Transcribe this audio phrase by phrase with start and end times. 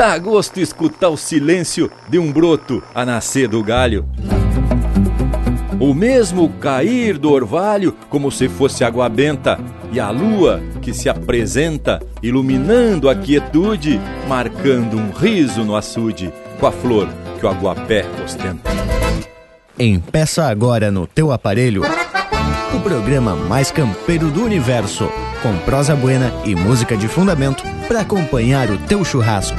[0.00, 4.08] Dá gosto escutar o silêncio de um broto a nascer do galho.
[5.78, 9.60] O mesmo cair do orvalho como se fosse água benta
[9.92, 16.66] e a lua que se apresenta iluminando a quietude, marcando um riso no açude com
[16.66, 17.06] a flor
[17.38, 18.70] que o aguapé ostenta.
[19.78, 21.82] Empeça agora no teu aparelho
[22.74, 25.10] o programa mais campeiro do universo,
[25.42, 29.58] com prosa buena e música de fundamento para acompanhar o teu churrasco.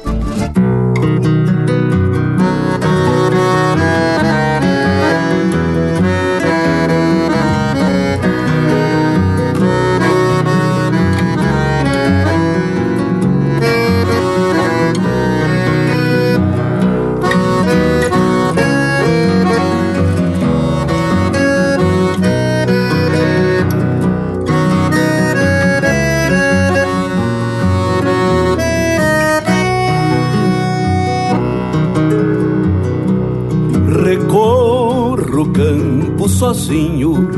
[36.71, 37.29] Sozinho,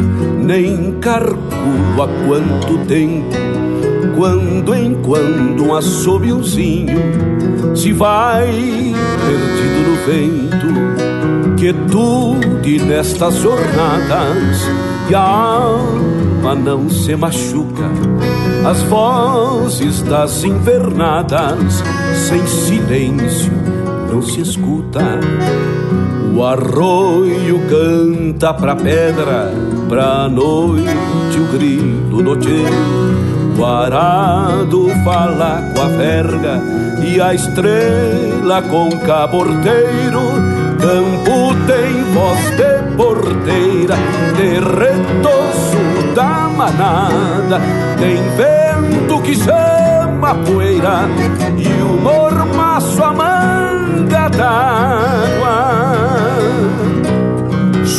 [0.44, 3.36] nem carculo há quanto tempo.
[4.16, 7.00] Quando em quando um assobiozinho
[7.76, 8.46] se vai
[9.26, 11.58] perdido no vento.
[11.58, 14.70] Quietude nestas jornadas
[15.10, 17.90] e a alma não se machuca.
[18.66, 21.84] As vozes das invernadas
[22.28, 23.52] sem silêncio
[24.12, 25.20] não se escuta
[26.36, 29.52] o arroio canta pra pedra,
[29.88, 33.24] pra noite o grilo noteiro.
[33.58, 36.62] O arado fala com a verga
[37.06, 40.22] e a estrela com caborteiro.
[40.80, 43.96] Campo tem voz de porteira,
[44.36, 47.62] de retoço da manada.
[48.00, 51.02] Tem vento que chama poeira
[51.58, 55.23] e o mormaço a manga d'água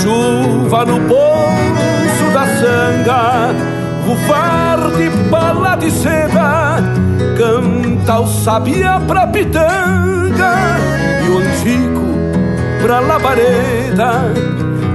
[0.04, 3.54] chuva no poço da sanga,
[4.06, 6.76] rufar de bala de seda,
[7.38, 10.53] canta o sabia pra pitanga
[11.25, 12.04] e o antigo
[12.82, 14.31] pra labareda.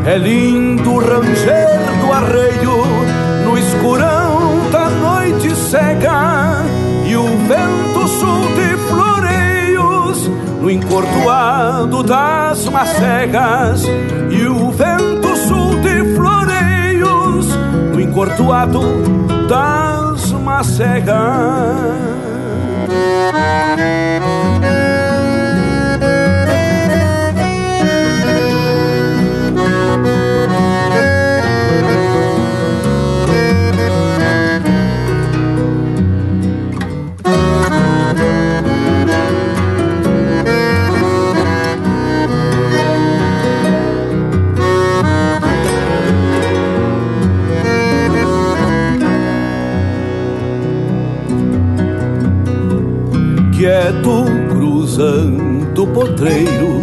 [0.06, 2.86] É lindo o ranger do arreio
[3.46, 6.64] no escurão da noite cega
[7.06, 10.28] e o vento sul de floreios
[10.62, 13.84] no encordoado das macegas
[14.30, 14.89] e o vento
[18.20, 18.82] encordoado
[19.48, 22.00] das macegas.
[56.20, 56.82] Potreiro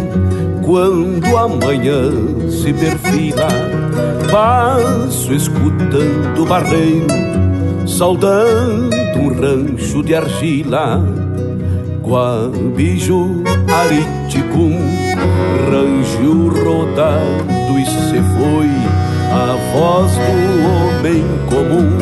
[0.65, 2.11] quando amanhã
[2.49, 3.47] se perfila.
[4.31, 7.07] Passo escutando o barreiro,
[7.87, 11.01] saudando um rancho de argila.
[12.01, 14.79] Guabiju, Ariticum,
[15.69, 18.69] rancho rodado e se foi
[19.31, 21.97] a voz do homem comum.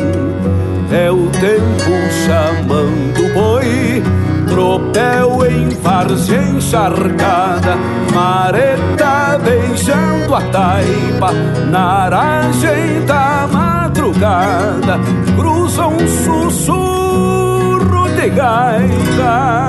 [0.90, 1.90] É o tempo
[2.24, 4.02] chamando boi
[4.48, 7.76] tropel em várzea encharcada,
[8.14, 11.32] mareta beijando a taipa,
[11.70, 14.98] na aragem da madrugada,
[15.36, 19.66] cruza um sussurro de gaita.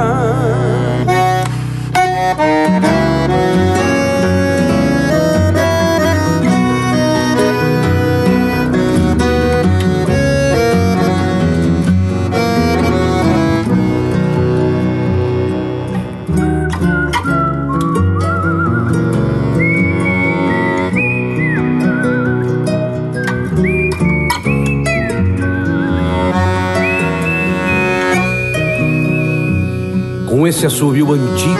[30.47, 31.59] Esse assovio antigo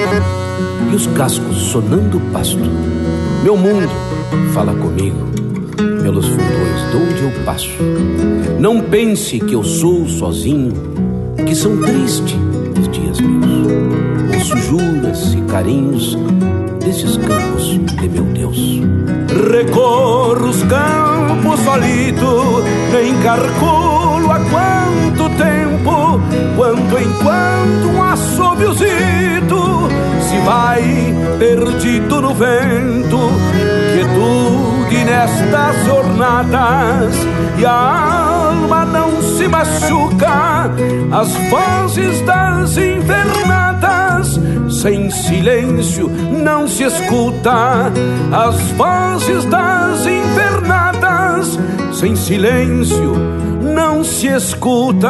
[0.91, 2.57] e os cascos sonando pasto.
[3.43, 3.89] Meu mundo
[4.53, 5.27] fala comigo
[6.01, 7.69] pelos fundões de onde eu passo.
[8.59, 10.71] Não pense que eu sou sozinho,
[11.45, 12.35] que são tristes
[12.79, 13.47] os dias meus.
[14.35, 16.17] Ouço juras carinhos
[16.79, 18.79] desses campos de meu Deus.
[19.51, 25.56] Recorro os campos solito, nem carculo há quanto tempo,
[26.57, 29.88] quanto enquanto um assobiozito
[30.21, 33.19] se vai perdido no vento,
[33.94, 37.15] quietude nestas jornadas
[37.59, 40.71] e a alma não se machuca,
[41.12, 43.48] as vozes das invernadas
[44.69, 47.92] sem silêncio não se escuta.
[48.31, 50.56] As vozes das invernadas,
[51.97, 53.15] sem silêncio
[53.73, 55.07] não se escuta.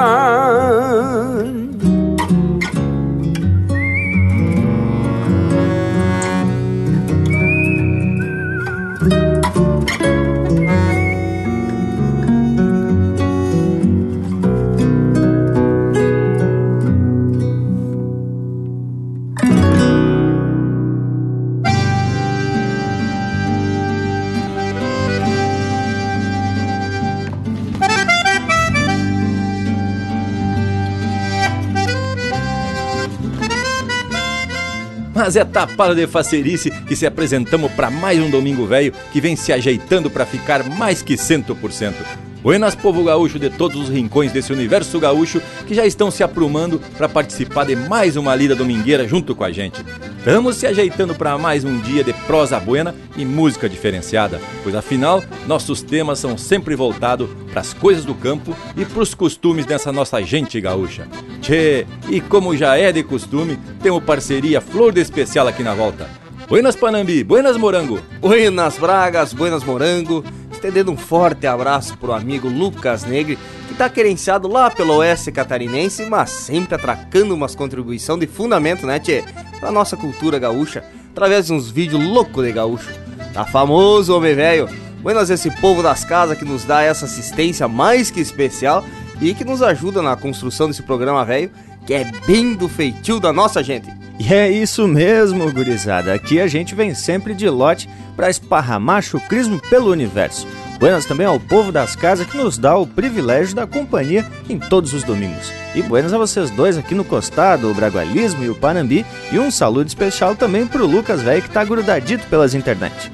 [35.27, 39.35] Mas é tapada de facerice que se apresentamos para mais um Domingo Velho que vem
[39.35, 41.95] se ajeitando para ficar mais que 100%.
[42.41, 46.79] Buenas, povo gaúcho de todos os rincões desse universo gaúcho que já estão se aprumando
[46.97, 49.83] para participar de mais uma lida domingueira junto com a gente.
[50.17, 55.21] Estamos se ajeitando para mais um dia de prosa buena e música diferenciada, pois afinal
[55.45, 59.91] nossos temas são sempre voltados para as coisas do campo e para os costumes dessa
[59.91, 61.05] nossa gente gaúcha.
[61.41, 66.09] Tchê, e como já é de costume, temos parceria flor de especial aqui na volta.
[66.47, 67.99] Buenas Panambi, buenas Morango.
[68.21, 70.23] Buenas Bragas, buenas Morango
[70.57, 73.37] estendendo um forte abraço pro amigo Lucas Negre,
[73.67, 78.99] que tá querenciado lá pelo oeste catarinense, mas sempre atracando umas contribuição de fundamento, né,
[78.99, 79.23] tchê?
[79.59, 82.89] Pra nossa cultura gaúcha, através de uns vídeos loucos de gaúcho.
[83.33, 84.67] Tá famoso, homem velho.
[85.01, 88.83] Buenas esse povo das casas que nos dá essa assistência mais que especial
[89.21, 91.51] e que nos ajuda na construção desse programa velho,
[91.85, 93.87] que é bem do feitio da nossa gente.
[94.19, 96.13] E é isso mesmo, gurizada.
[96.13, 100.47] Aqui a gente vem sempre de lote para esparramar chucrismo pelo universo.
[100.79, 104.93] Buenas também ao povo das casas que nos dá o privilégio da companhia em todos
[104.93, 105.51] os domingos.
[105.75, 109.05] E buenas a vocês dois aqui no Costado, o Bragualismo e o Panambi.
[109.31, 113.11] E um saludo especial também pro Lucas velho que tá grudadito pelas internet.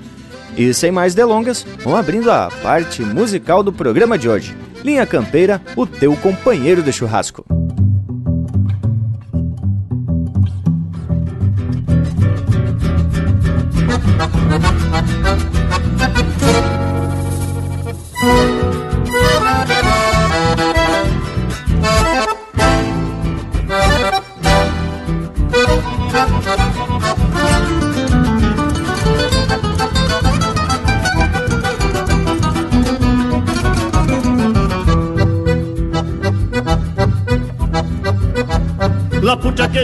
[0.58, 4.56] E sem mais delongas, vamos abrindo a parte musical do programa de hoje.
[4.84, 7.46] Linha Campeira, o teu companheiro de churrasco.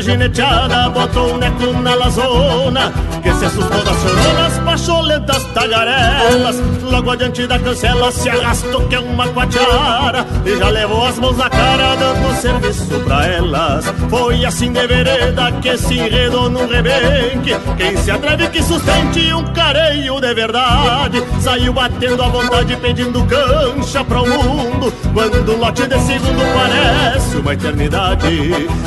[0.09, 2.91] Gineteada botou um neco na lazona
[3.21, 6.55] Que se assustou das choronas, pacholentas tagarelas.
[6.83, 11.37] Logo adiante da cancela se arrastou que é uma quatiara E já levou as mãos
[11.37, 13.85] na cara dando serviço pra elas.
[14.09, 17.55] Foi assim de vereda que se enredou num rebenque.
[17.77, 24.03] Quem se atreve que sustente um careio de verdade Saiu batendo à vontade pedindo cancha
[24.03, 24.91] para o mundo.
[25.13, 28.27] Quando o lote de segundo parece uma eternidade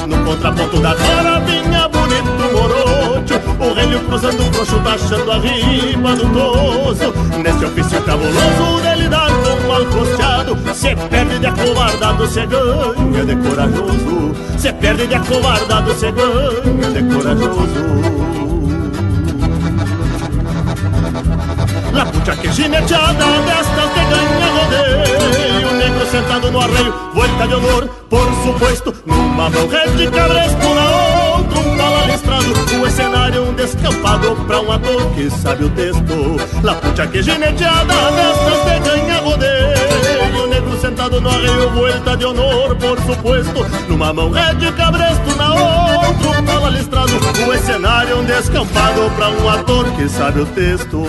[0.08, 6.26] No contraponto da carabinha bonito morocho O relho cruzando o frouxo baixando a riba do
[6.33, 13.25] toso Nesse ofício cabuloso dele dar com mal costeado Se perde de acovardado, se ganha
[13.25, 14.35] de corajoso.
[14.57, 17.83] Se perde de acovardado, se ganha de corajoso.
[21.92, 28.01] La pucha que gineteada destas de ganha rodeio Negro sentado no arreio, volta de honor
[28.12, 32.52] por suposto, numa mão rede cabresto, na outra um bala listrado.
[32.85, 36.37] O cenário um descampado pra um ator que sabe o texto.
[36.62, 40.47] Lapucha que gineteada, destas de ganha rodeio.
[40.47, 43.64] Negro sentado no arreio, vuelta de honor, por suposto.
[43.88, 47.12] Numa mão rede cabresto, na outra um bala listrado.
[47.16, 51.02] O cenário um descampado pra um ator que sabe o texto.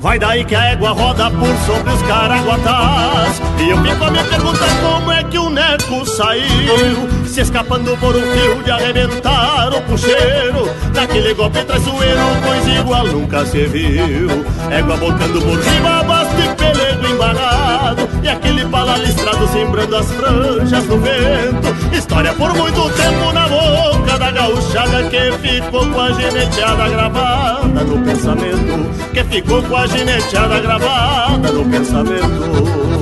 [0.00, 4.22] Vai daí que a égua roda por sobre os caraguatas e eu fico a me
[4.24, 7.08] perguntar como é que o Neco saiu.
[7.26, 10.72] Se escapando por um fio de arrebentar o puxeiro.
[10.92, 14.28] Daquele golpe traiçoeiro, pois igual nunca se viu.
[14.70, 16.77] Égua botando por cima, basta e pelego
[17.18, 21.96] embarrado E aquele pala listrado sembrando as franjas no vento.
[21.96, 28.04] História por muito tempo na boca da gauchada Que ficou com a geneteada gravada no
[28.04, 29.10] pensamento.
[29.12, 32.98] Que ficou com a gineteada gravada no pensamento.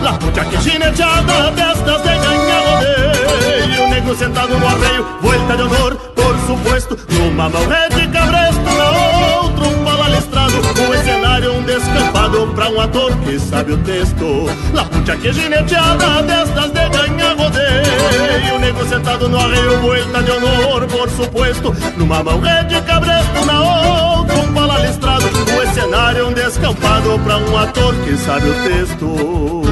[0.00, 3.88] La puta que gineteada destas de ganhar rodeio.
[3.90, 8.81] Negro sentado no arreio, volta de honor, por supuesto Numa mão de cabresto,
[10.52, 14.46] Um cenário, um descampado pra um ator que sabe o texto.
[14.72, 18.58] La puta que gineteada destas de ganhar rodeio.
[18.60, 21.74] Negro sentado no arreio, volta de honor, por supuesto.
[21.96, 27.56] Numa mão é de cabresto, na outra um palastrado Um cenário, um descampado pra um
[27.56, 29.71] ator que sabe o texto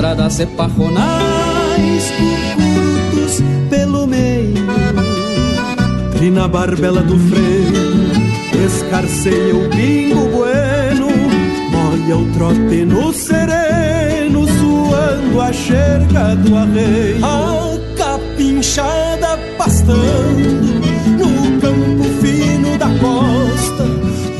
[0.00, 4.66] estradas e parronais, cucurutos pelo meio.
[6.22, 11.08] E na barbela do freio escarceia o pingo bueno,
[11.70, 17.22] molha o trote no sereno, suando a xerga do arreio.
[17.22, 20.80] A capinchada pastando
[21.18, 23.84] no campo fino da costa,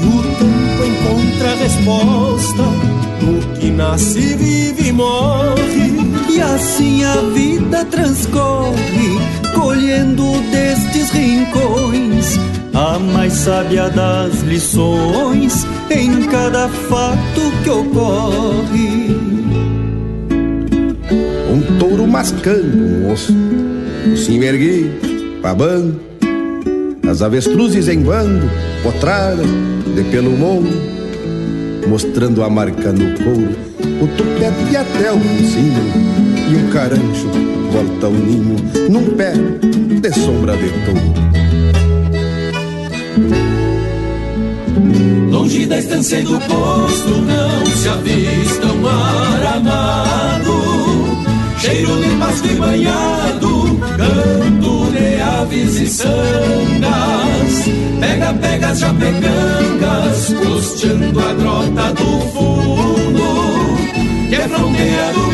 [0.01, 2.90] e o tempo encontra resposta
[3.23, 5.91] no que nasce, vive e morre.
[6.29, 9.19] E assim a vida transcorre,
[9.55, 12.39] colhendo destes rincões
[12.75, 19.17] a mais sábia das lições em cada fato que ocorre.
[21.53, 23.35] Um touro mascando um osso,
[24.13, 24.41] o sim
[25.43, 26.01] babando,
[27.11, 28.49] as avestruzes em bando,
[28.83, 29.43] potrada,
[29.95, 30.90] de pelo mundo,
[31.87, 33.57] mostrando a marca no couro,
[34.03, 35.93] o tupete até o focinho,
[36.51, 37.29] e um carancho
[37.73, 38.57] volta ao ninho,
[38.89, 41.31] num pé de sombra de touro.
[45.31, 50.91] Longe da estância e do posto não se avista um mar amado
[51.61, 54.80] Cheiro de pasto e banhado, canto
[55.41, 57.65] aves e sangas.
[58.01, 63.23] Pega, pega, já pegangas, costeando a grota do fundo
[64.29, 65.30] Que é fronteira do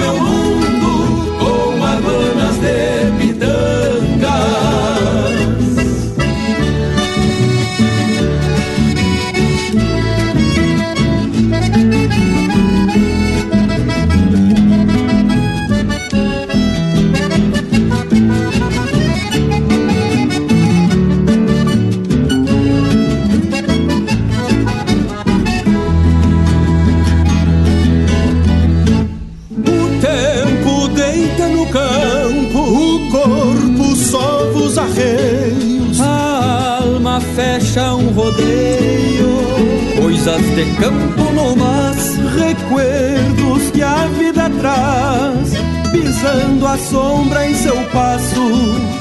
[40.76, 45.52] coisas de campo no mas, recuerdos que a vida traz,
[45.90, 48.50] pisando a sombra em seu passo,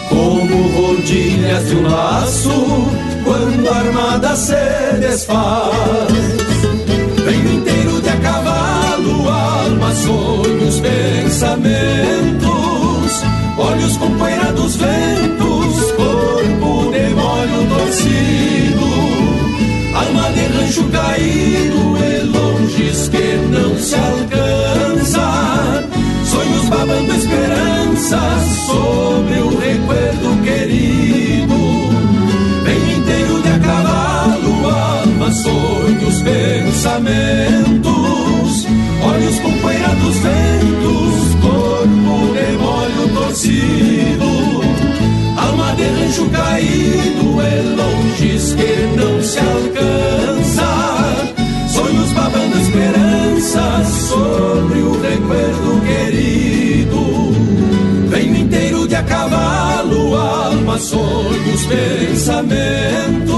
[0.10, 2.88] como rodilhas de um laço,
[3.24, 4.56] quando a armada se
[5.00, 6.12] desfaz.
[7.26, 12.46] Venho inteiro de a cavalo, alma, sonhos, pensamentos,
[13.58, 18.55] olhos com poeira dos ventos, corpo de molho torcido,
[20.66, 25.84] rancho caído e longes que não se alcança.
[26.26, 31.56] Sonhos babando esperanças sobre o recuerdo querido.
[32.64, 37.96] Bem inteiro de a cavalo, alma, sonhos, pensamentos.
[39.04, 44.26] Olhos com poeira dos ventos, corpo de molho torcido.
[45.38, 50.15] Alma de rancho caído, é longes que não se alcança.
[60.76, 63.36] Alma, sonhos, pensamentos.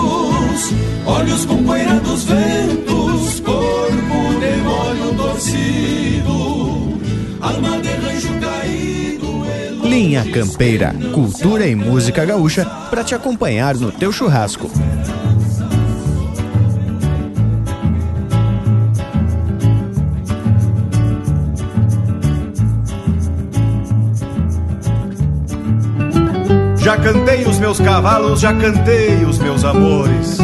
[1.06, 6.98] Olhos com poeira dos ventos, corpo de molho torcido.
[7.40, 9.46] Alma de rancho caído.
[9.88, 14.70] Linha Campeira, cultura e música gaúcha para te acompanhar no teu churrasco.
[28.08, 30.38] Cavalos, já cantei os meus amores.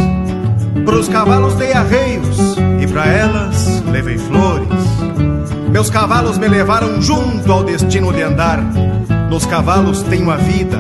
[0.83, 4.67] Pros cavalos dei arreios e pra elas levei flores.
[5.71, 8.61] Meus cavalos me levaram junto ao destino de andar.
[9.29, 10.77] Nos cavalos tenho a vida,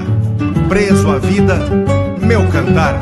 [0.67, 1.57] preso à vida,
[2.21, 2.99] meu cantar.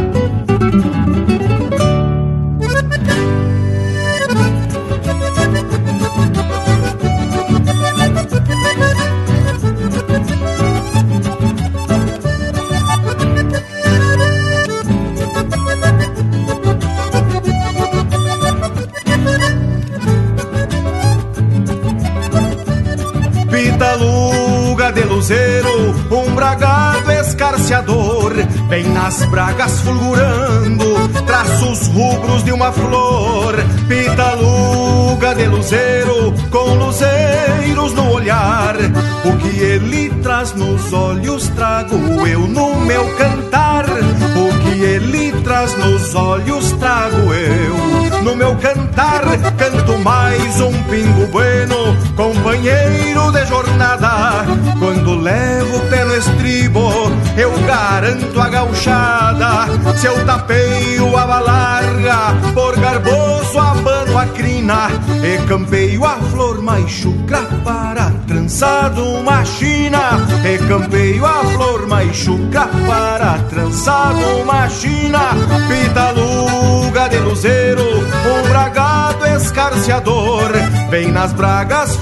[27.72, 28.34] Escarciador,
[28.68, 33.56] bem nas bragas fulgurando, traços rubros de uma flor.
[33.88, 38.76] Pitaluga de luzeiro, com luzeiros no olhar,
[39.24, 41.96] o que ele traz nos olhos trago
[42.28, 43.86] eu no meu cantar.
[43.86, 49.22] O que ele traz nos olhos trago eu no meu cantar.
[49.58, 51.76] Canto mais um pingo bueno,
[52.16, 54.46] companheiro de jornada.
[54.80, 56.90] Quando levo pelo estribo,
[57.38, 59.96] eu garanto a gauchada.
[59.96, 62.18] Se eu tapeio a balarga,
[62.54, 64.90] por garboso abano a crina,
[65.24, 70.00] e campeio a flor mais chucra para trançado uma china.
[70.44, 75.20] E campeio a flor mais chucra para trançado uma china.
[75.68, 80.52] Pitaluga de luzeiro, um bragado escarciador,
[80.90, 81.96] vem nas bragas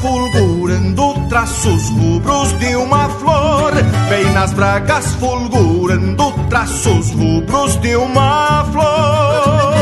[0.69, 3.73] fulgurando traços rubros de uma flor.
[4.07, 9.79] Vem nas bragas fulgurando traços rubros de uma flor.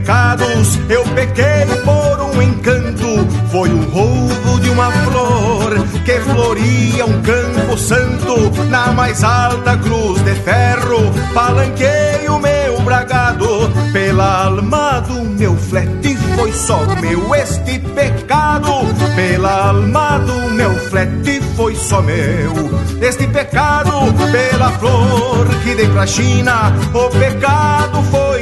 [0.00, 3.26] Pecados, eu pequei por um encanto.
[3.50, 10.22] Foi um roubo de uma flor que floria um campo santo na mais alta cruz
[10.22, 11.12] de ferro.
[11.34, 16.16] Palanquei o meu bragado pela alma do meu flete.
[16.36, 18.72] Foi só meu este pecado
[19.14, 21.40] pela alma do meu flete.
[21.56, 23.92] Foi só meu este pecado
[24.32, 26.72] pela flor que dei pra China.
[26.94, 27.99] O pecado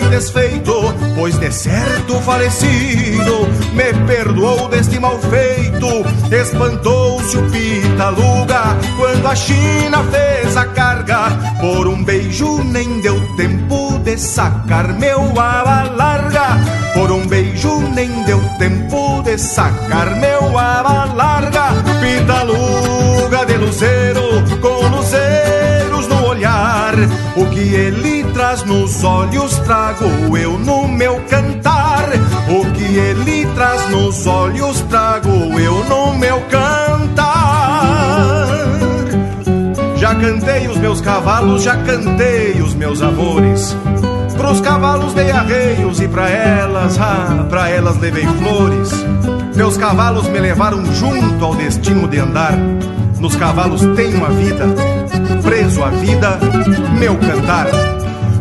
[0.09, 0.73] desfeito,
[1.15, 5.89] pois de certo falecido me perdoou deste mal feito.
[6.35, 11.31] Espantou-se o Pitaluga quando a China fez a carga.
[11.61, 16.59] Por um beijo nem deu tempo de sacar meu aba larga.
[16.95, 21.69] Por um beijo nem deu tempo de sacar meu aba larga.
[22.01, 24.23] Pitaluga de luzeiro
[24.61, 24.79] com
[25.19, 25.68] olhar.
[27.37, 30.05] O que ele traz nos olhos trago
[30.37, 32.09] eu no meu cantar.
[32.49, 37.39] O que ele traz nos olhos trago eu no meu cantar.
[39.97, 43.77] Já cantei os meus cavalos, já cantei os meus amores.
[44.37, 48.93] Pros cavalos dei arreios e pra elas, ah, pra elas levei flores.
[49.57, 52.57] Meus cavalos me levaram junto ao destino de andar.
[53.19, 54.67] Nos cavalos tenho a vida,
[55.49, 56.39] preso à vida,
[56.99, 57.69] meu cantar.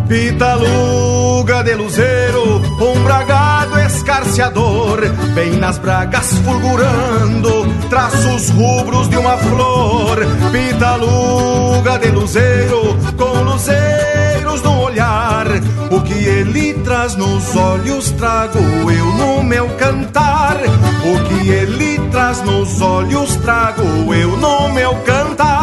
[0.09, 4.99] Pitaluga de luzeiro, um bragado escarciador
[5.33, 10.17] bem nas bragas fulgurando, traços rubros de uma flor,
[10.51, 15.47] pitaluga de luzeiro, com luzeiros no olhar.
[15.89, 20.57] O que ele traz nos olhos trago eu no meu cantar.
[20.57, 25.56] O que ele traz nos olhos trago eu no meu cantar.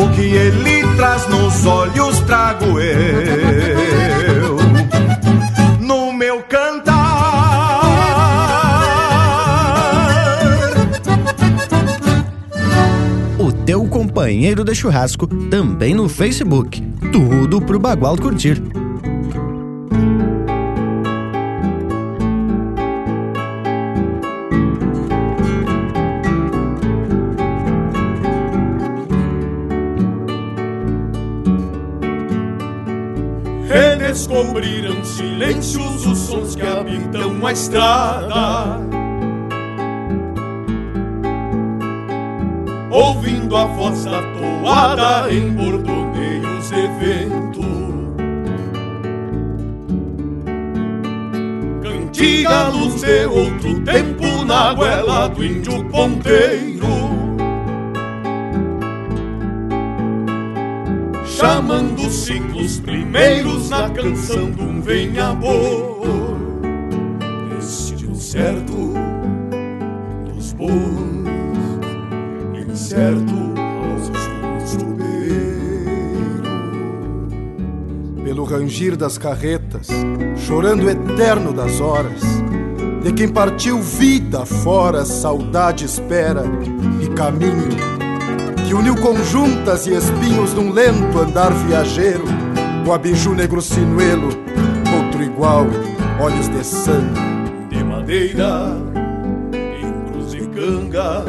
[0.00, 4.56] O que ele traz nos olhos trago eu
[5.78, 7.00] no meu cantar.
[13.38, 16.82] O teu companheiro de churrasco também no Facebook.
[17.12, 18.79] Tudo pro Bagual curtir.
[34.40, 38.80] Redescobriram silêncios os sons que habitam a estrada.
[42.90, 47.60] Ouvindo a voz da toada em bordoneios de vento.
[51.82, 56.80] Cantiga luz de outro tempo na goela do índio ponteiro.
[61.40, 66.36] chamando os ciclos primeiros na canção de um venha-bor.
[67.56, 68.74] Destino certo
[70.34, 70.72] dos bois,
[72.68, 73.34] incerto
[73.94, 74.90] aos rumos do.
[78.24, 79.88] Pelo rangir das carretas,
[80.36, 82.22] chorando eterno das horas,
[83.04, 86.42] de quem partiu vida fora, saudade espera
[87.00, 87.99] e caminho
[88.70, 92.22] que uniu conjuntas e espinhos num lento andar viajeiro,
[92.86, 94.28] o abiju negro sinuelo,
[94.96, 95.66] outro igual,
[96.20, 97.20] olhos de sangue.
[97.68, 98.76] De madeira,
[99.52, 101.24] em cruz de canga,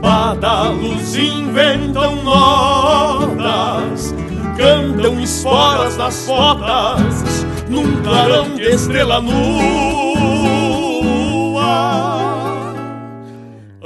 [0.00, 4.13] badalos inventam notas,
[4.56, 9.34] cantam esporas das fotas, num clarão de estrela nua.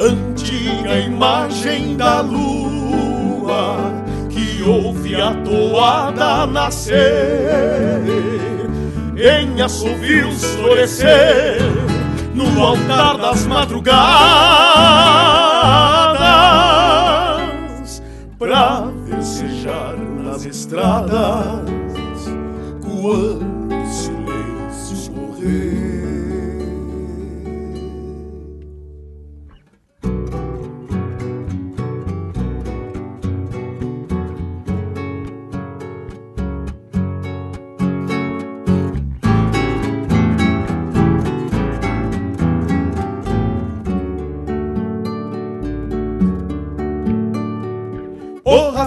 [0.00, 3.92] Antiga imagem da lua,
[4.31, 6.96] que ouve a toada nascer,
[9.16, 11.59] em assovios florescer,
[12.35, 13.98] no altar das madrugadas,
[18.38, 18.88] pra nas
[20.68, 21.64] estradas,
[22.83, 23.58] quando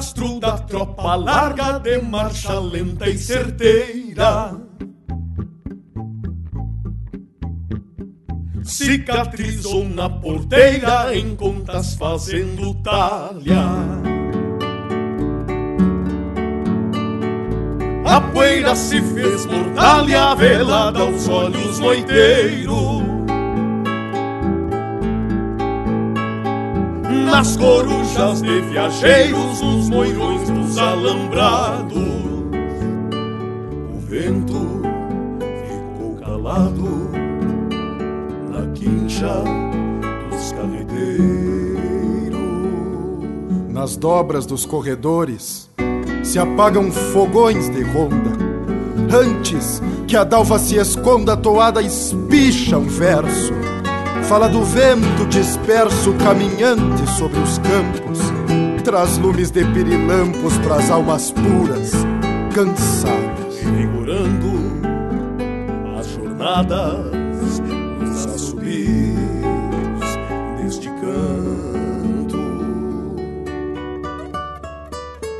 [0.01, 4.57] rastro da tropa larga de marcha lenta e certeira.
[8.63, 13.63] Cicatrizou na porteira em contas fazendo talha.
[18.03, 23.20] A poeira se fez mortalha, velada aos olhos noiteiros.
[27.31, 31.97] Nas corujas de viajeiros, nos moirões dos alambrados.
[33.95, 34.81] O vento
[35.65, 37.09] ficou calado
[38.51, 39.33] na quincha
[40.29, 41.21] dos carreteiros.
[43.69, 45.69] Nas dobras dos corredores
[46.23, 48.51] se apagam fogões de ronda.
[49.09, 53.70] Antes que a dalva se esconda, a toada espicha um verso
[54.31, 58.19] fala do vento disperso caminhante sobre os campos,
[58.81, 61.91] traz lumes de pirilampos pras almas puras,
[62.55, 63.59] cansadas.
[63.61, 64.53] Revigorando
[65.99, 67.59] as jornadas,
[68.01, 68.79] os assobios
[70.63, 72.37] deste canto.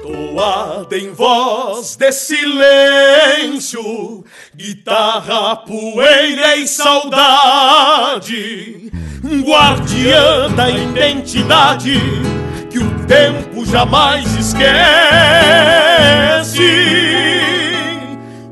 [0.03, 3.81] Toada em voz de silêncio,
[4.61, 7.71] guitarra, poeira e saudade,
[9.43, 11.99] guardiã da identidade
[12.69, 14.61] que o tempo jamais esquece.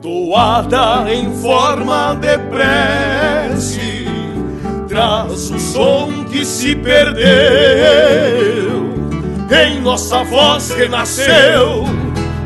[0.01, 4.07] Toada em forma de prece,
[4.87, 8.49] traz o som que se perdeu
[9.51, 11.83] em nossa voz renasceu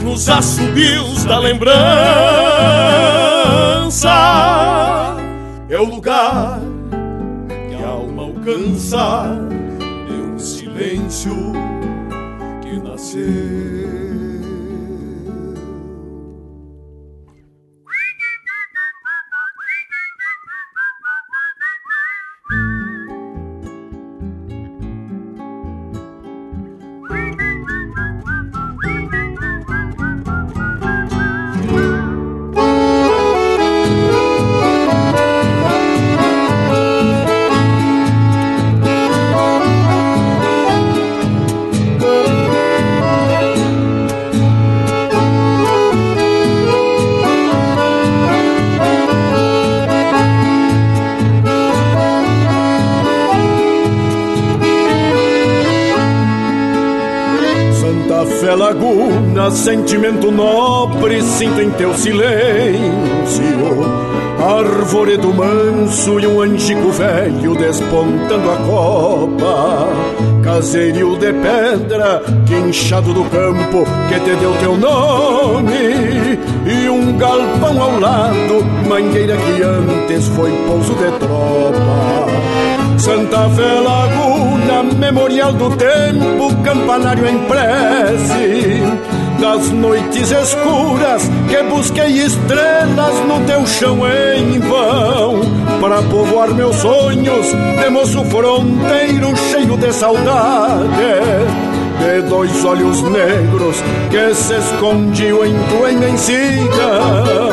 [0.01, 3.02] nos assobios da lembrança.
[5.69, 6.61] É o lugar
[7.69, 9.27] que a alma alcança
[10.07, 11.51] de um silêncio
[12.61, 13.82] que nasceu.
[59.53, 62.73] Sentimento nobre sinto em teu silêncio.
[64.39, 69.87] Arvoredo manso e um angico velho despontando a copa.
[70.43, 76.39] Caserio de pedra, quinchado do campo que te deu teu nome.
[76.65, 82.23] E um galpão ao lado, mangueira que antes foi pouso de tropa.
[82.97, 93.13] Santa Fé Laguna, memorial do tempo, campanário em prece das noites escuras que busquei estrelas
[93.27, 95.41] no teu chão em vão
[95.81, 100.87] para povoar meus sonhos de moço fronteiro cheio de saudade
[101.99, 103.75] de dois olhos negros
[104.09, 107.52] que se escondiam em tua imensidão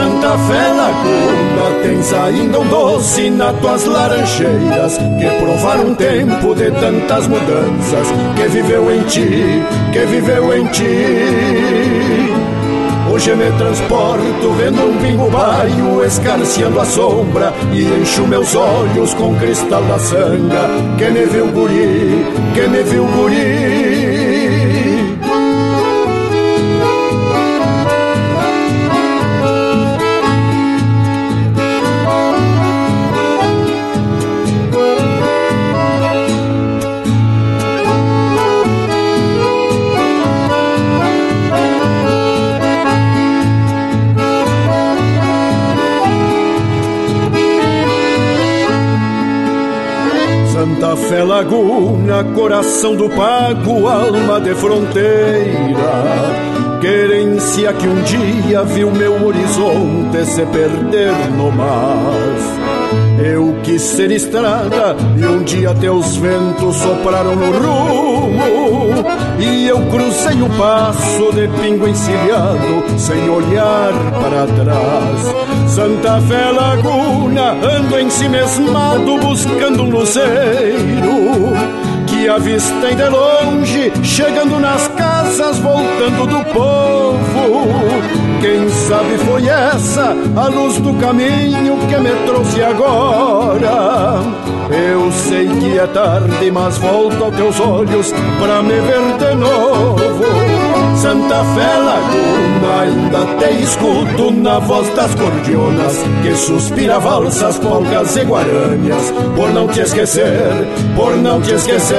[0.00, 6.70] Santa Fé Laguna tens ainda um doce nas tuas laranjeiras que provaram um tempo de
[6.70, 12.32] tantas mudanças que viveu em ti, que viveu em ti.
[13.12, 19.34] Hoje me transporto vendo um pingo baio escarciando a sombra e encho meus olhos com
[19.34, 24.29] cristal da sanga que me viu guri, que me viu guri.
[51.40, 55.48] Laguna, coração do pago, alma de fronteira.
[56.82, 62.60] Querência que um dia viu meu horizonte se perder no mar.
[63.24, 69.04] Eu quis ser estrada e um dia teus ventos sopraram no rumo
[69.38, 75.39] E eu cruzei o passo de pingo encilhado sem olhar para trás
[75.70, 81.52] Santa Fé Laguna, ando em si mesmado buscando um luzeiro
[82.08, 87.10] Que avistei de longe, chegando nas casas, voltando do povo
[88.40, 94.22] quem sabe foi essa a luz do caminho que me trouxe agora.
[94.70, 100.24] Eu sei que é tarde, mas volto aos teus olhos pra me ver de novo.
[100.96, 102.09] Santa Fé Laguna,
[102.66, 109.12] ainda te escuto na voz das cordionas que suspira valsas, polcas e guaranias.
[109.34, 111.96] Por não te esquecer, por não te esquecer.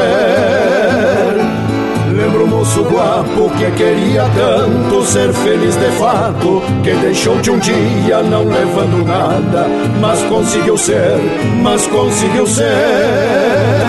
[2.16, 7.58] Lembro o moço guapo que queria tanto ser feliz de fato, que deixou de um
[7.58, 9.68] dia não levando nada,
[10.00, 11.18] mas conseguiu ser,
[11.64, 13.81] mas conseguiu ser.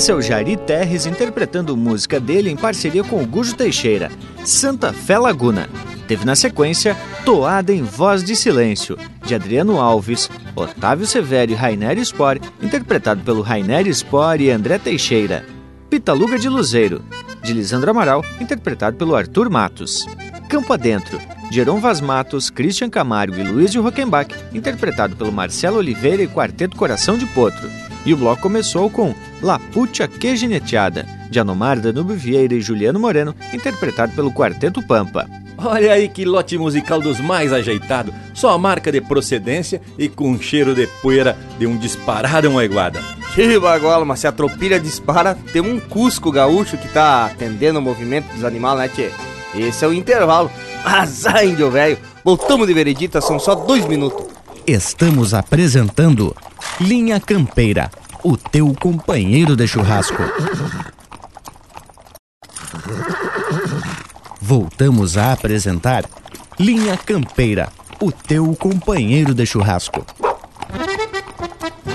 [0.00, 4.10] Esse é o Jari Terres interpretando música dele em parceria com o Gujo Teixeira,
[4.46, 5.68] Santa Fé Laguna.
[6.08, 11.98] Teve na sequência Toada em Voz de Silêncio, de Adriano Alves, Otávio Severo e Rainer
[12.02, 15.44] Spor, interpretado pelo Rainer Spor e André Teixeira.
[15.90, 17.04] Pitaluga de Luzeiro,
[17.42, 20.06] de Lisandro Amaral, interpretado pelo Arthur Matos.
[20.48, 25.76] Campo Adentro, de Heron Vaz Matos, Christian Camargo e Luiz de Rockenbach, interpretado pelo Marcelo
[25.76, 27.68] Oliveira e Quarteto Coração de Potro.
[28.04, 33.34] E o bloco começou com La Pucha Quejineteada, de Anomar Danube Vieira e Juliano Moreno,
[33.52, 35.28] interpretado pelo Quarteto Pampa.
[35.58, 40.74] Olha aí que lote musical dos mais ajeitado, só marca de procedência e com cheiro
[40.74, 42.98] de poeira de um disparado uma iguada.
[43.34, 47.82] Que bagola, mas se a tropilha dispara, tem um Cusco gaúcho que tá atendendo o
[47.82, 49.10] movimento dos animais, né, tchê?
[49.54, 50.50] Esse é o intervalo.
[50.84, 51.98] Azar, índio velho.
[52.24, 54.26] Voltamos de veredita, são só dois minutos.
[54.72, 56.32] Estamos apresentando
[56.80, 57.90] Linha Campeira,
[58.22, 60.22] o teu companheiro de churrasco.
[64.40, 66.04] Voltamos a apresentar
[66.56, 67.68] Linha Campeira,
[68.00, 70.06] o teu companheiro de churrasco.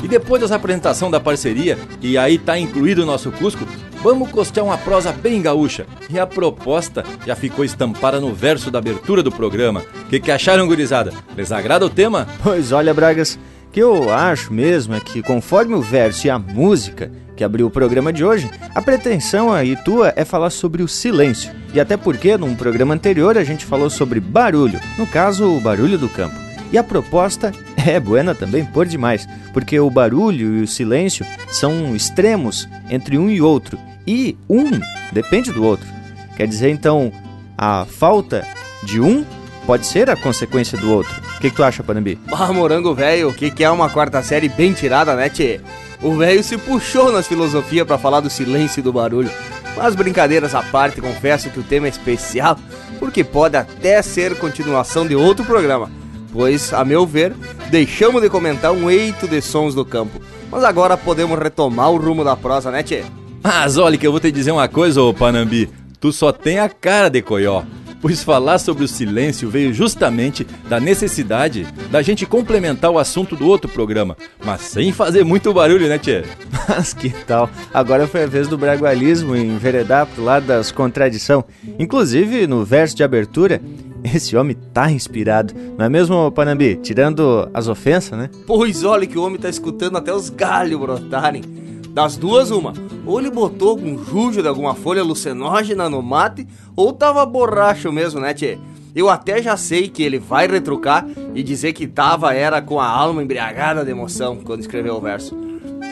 [0.03, 3.65] E depois dessa apresentação da parceria, e aí tá incluído o nosso Cusco,
[4.05, 5.87] vamos costear uma prosa bem gaúcha.
[6.11, 9.83] E a proposta já ficou estampada no verso da abertura do programa.
[10.03, 11.11] O que, que acharam, gurizada?
[11.35, 12.27] Les agrada o tema?
[12.43, 13.39] Pois olha, Bragas,
[13.71, 17.71] que eu acho mesmo é que conforme o verso e a música que abriu o
[17.71, 21.51] programa de hoje, a pretensão aí tua é falar sobre o silêncio.
[21.73, 25.97] E até porque num programa anterior a gente falou sobre barulho, no caso o barulho
[25.97, 26.35] do campo.
[26.71, 27.51] E a proposta
[27.83, 33.31] é buena também por demais, porque o barulho e o silêncio são extremos entre um
[33.31, 34.69] e outro, e um
[35.11, 35.87] depende do outro.
[36.35, 37.11] Quer dizer, então,
[37.57, 38.45] a falta
[38.83, 39.25] de um
[39.65, 41.13] pode ser a consequência do outro.
[41.37, 42.19] O que, que tu acha, Panambi?
[42.31, 45.61] Ah, morango velho, o que, que é uma quarta série bem tirada, né, tchê?
[46.01, 49.31] O velho se puxou nas filosofias para falar do silêncio e do barulho.
[49.75, 52.57] Mas brincadeiras à parte, confesso que o tema é especial,
[52.99, 55.89] porque pode até ser continuação de outro programa
[56.35, 57.33] pois, a meu ver,
[57.71, 60.21] deixamos de comentar um eito de sons do campo.
[60.51, 63.05] Mas agora podemos retomar o rumo da prosa, né, Tchê?
[63.45, 65.69] Mas olha que eu vou te dizer uma coisa, ô Panambi.
[65.99, 67.61] Tu só tem a cara de coió.
[68.01, 73.45] Pois falar sobre o silêncio veio justamente da necessidade da gente complementar o assunto do
[73.47, 76.23] outro programa, mas sem fazer muito barulho, né, Tchê?
[76.67, 77.47] Mas que tal?
[77.71, 81.45] Agora foi a vez do bragualismo enveredar pro lado das contradição.
[81.77, 83.61] Inclusive, no verso de abertura,
[84.03, 86.75] esse homem tá inspirado, não é mesmo, Panambi?
[86.77, 88.29] Tirando as ofensas, né?
[88.47, 91.64] Pois olha que o homem tá escutando até os galhos brotarem.
[91.95, 92.73] Das duas, uma.
[93.05, 98.19] Ou ele botou algum jujo de alguma folha alucinógena no mate, ou tava borracho mesmo,
[98.19, 98.57] né, tchê?
[98.93, 102.85] Eu até já sei que ele vai retrucar e dizer que tava era com a
[102.85, 105.37] alma embriagada de emoção quando escreveu o verso.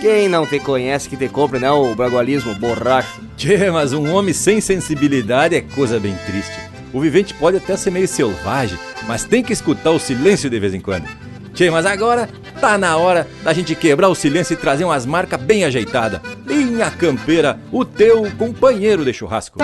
[0.01, 3.21] Quem não te conhece que te compre, né, o bragualismo borracho?
[3.37, 6.59] Tchê, mas um homem sem sensibilidade é coisa bem triste.
[6.91, 10.73] O vivente pode até ser meio selvagem, mas tem que escutar o silêncio de vez
[10.73, 11.07] em quando.
[11.53, 15.39] Tchê, mas agora tá na hora da gente quebrar o silêncio e trazer umas marcas
[15.41, 16.19] bem ajeitadas.
[16.45, 19.59] Linha Campeira, o teu companheiro de churrasco.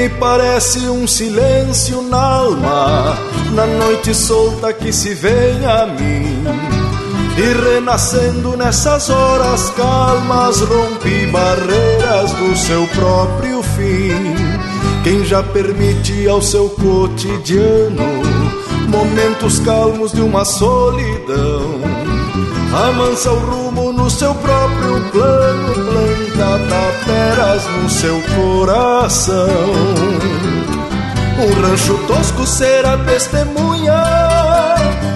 [0.00, 3.18] Me parece um silêncio na alma,
[3.52, 6.42] na noite solta que se vem a mim.
[7.36, 14.34] E renascendo nessas horas calmas, rompe barreiras do seu próprio fim.
[15.04, 18.22] Quem já permite ao seu cotidiano
[18.88, 21.78] momentos calmos de uma solidão,
[22.88, 23.69] amansa o rumo
[24.10, 29.48] seu próprio plano, planta taperas no seu coração.
[31.38, 34.04] Um rancho tosco será testemunha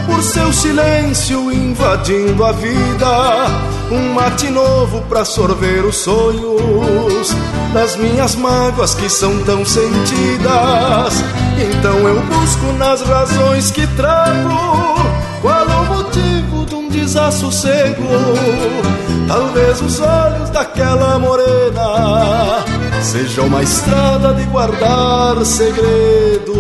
[0.07, 3.47] por seu silêncio invadindo a vida.
[3.91, 7.35] Um mate novo pra sorver os sonhos
[7.75, 11.23] das minhas mágoas que são tão sentidas.
[11.59, 14.94] Então eu busco nas razões que trago
[17.15, 18.03] desassossego.
[19.29, 22.65] Talvez os olhos daquela morena
[23.01, 26.54] sejam uma estrada de guardar segredos.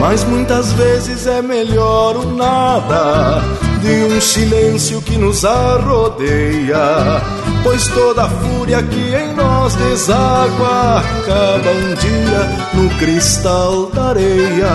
[0.00, 3.42] Mas muitas vezes é melhor o nada
[3.82, 7.20] de um silêncio que nos arrodeia.
[7.62, 14.70] Pois toda a fúria que em nós deságua acaba um dia no cristal da areia.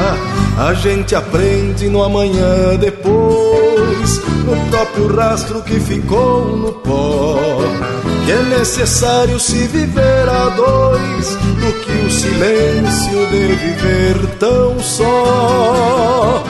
[0.60, 7.35] A gente aprende no amanhã depois, no próprio rastro que ficou no pó.
[8.26, 16.44] Que é necessário se viver a dois, do que o silêncio de viver tão só.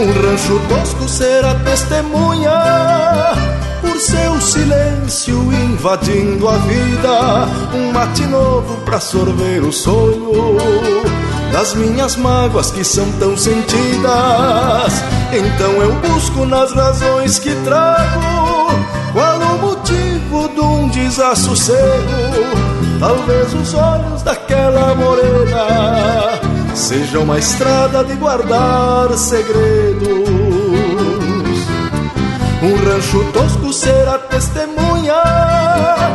[0.00, 2.50] Um rancho tosco será testemunha
[3.80, 7.48] por seu silêncio invadindo a vida.
[7.74, 10.56] Um mate novo pra sorver o sonho
[11.52, 14.94] das minhas mágoas que são tão sentidas.
[15.32, 18.39] Então eu busco nas razões que trago
[21.10, 21.80] de um desassossego.
[22.98, 26.38] Talvez os olhos daquela morena
[26.74, 30.28] seja uma estrada de guardar segredos.
[32.62, 35.14] Um rancho tosco será testemunha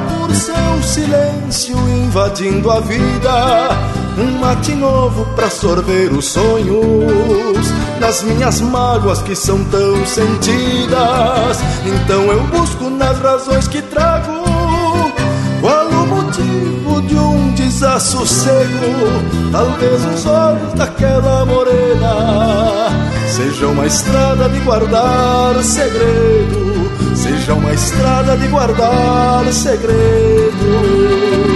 [0.08, 3.70] por seu silêncio invadindo a vida.
[4.18, 7.68] Um mate novo pra sorver os sonhos
[8.00, 11.60] das minhas mágoas que são tão sentidas.
[11.86, 14.55] Então eu busco nas razões que trago
[16.26, 19.22] motivo de um desassossego?
[19.52, 22.90] Talvez os olhos daquela morena
[23.28, 31.55] sejam uma estrada de guardar segredo, seja uma estrada de guardar segredo.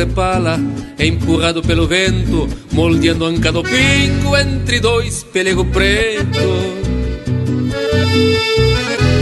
[0.00, 0.58] De pala,
[0.98, 6.48] empurrado pelo vento, moldeando anca do pingo entre dois pelego preto.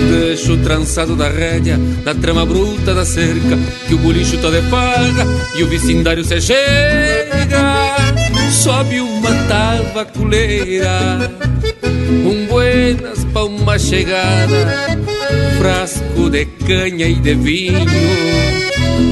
[0.08, 3.58] Deixo trançado da rédea, da trama bruta da cerca,
[3.88, 5.26] que o bolicho tá de paga
[5.56, 7.96] e o vicindário se chega.
[8.52, 11.32] Sobe uma tabaculeira,
[12.24, 14.96] um buenas pra uma chegada,
[15.58, 18.57] frasco de canha e de vinho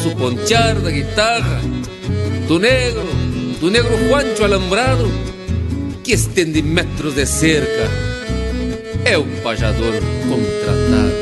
[0.00, 1.60] ouço pontear da guitarra
[2.48, 3.06] do negro,
[3.60, 5.10] do negro Juancho alambrado
[6.02, 7.90] que estende metros de cerca.
[9.04, 9.92] É o pajador
[10.28, 11.20] contratado.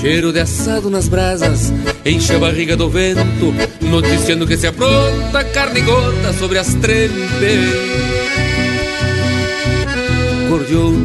[0.00, 1.72] Cheiro de assado nas brasas,
[2.04, 8.15] enche a barriga do vento, noticiando que se apronta carne gorda sobre as trempes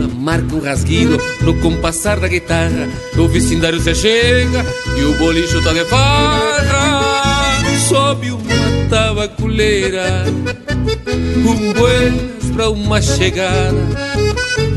[0.02, 2.89] cordiona marca um rasguido no compassar da guitarra.
[3.18, 4.66] O vecindário se chega
[4.97, 7.62] e o bolicho tá de farra.
[7.88, 10.26] Sobe uma tabaculeira,
[11.45, 13.78] um buenas pra uma chegada.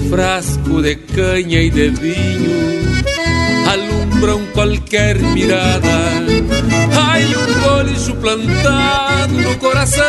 [0.09, 2.95] Frasco de canha e de vinho
[3.69, 5.89] alumbram qualquer mirada.
[6.97, 10.03] Ai, um bolicho plantado no coração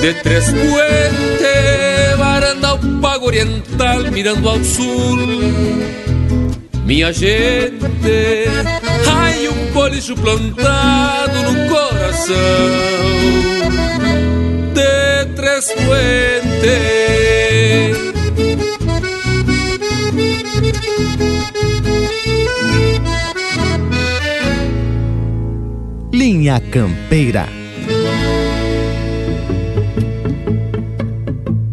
[0.00, 1.89] de Três Puentes,
[2.30, 5.18] varanda ao pago oriental, mirando ao sul.
[6.84, 7.80] Minha gente,
[9.08, 12.34] ai um bolicho plantado no coração
[14.74, 16.70] de Três Puentes.
[26.12, 27.59] Linha Campeira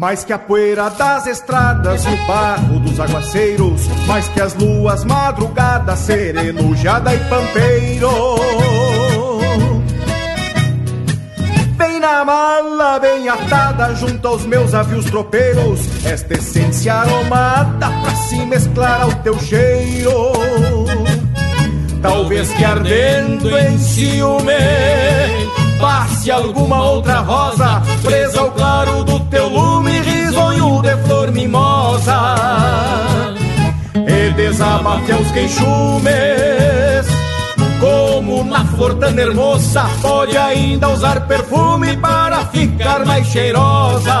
[0.00, 5.98] Mais que a poeira das estradas, o barro dos aguaceiros, mais que as luas madrugadas,
[5.98, 8.08] sereno, jada e pampeiro.
[11.76, 18.38] Bem na mala, bem atada, junto aos meus avios tropeiros, esta essência aromada pra se
[18.46, 20.32] mesclar ao teu cheiro.
[22.00, 29.98] Talvez que ardendo em ciúme passe alguma outra rosa presa ao claro do teu lume,
[30.00, 32.36] risonho de flor mimosa.
[33.94, 37.06] E desabafe aos queixumes,
[37.80, 44.12] como na flor tão hermosa, pode ainda usar perfume para ficar mais cheirosa.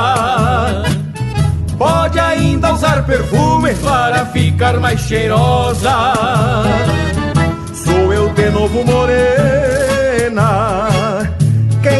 [1.78, 6.12] Pode ainda usar perfume para ficar mais cheirosa.
[7.72, 10.69] Sou eu de novo morena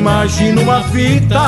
[0.00, 1.38] imagino uma fita.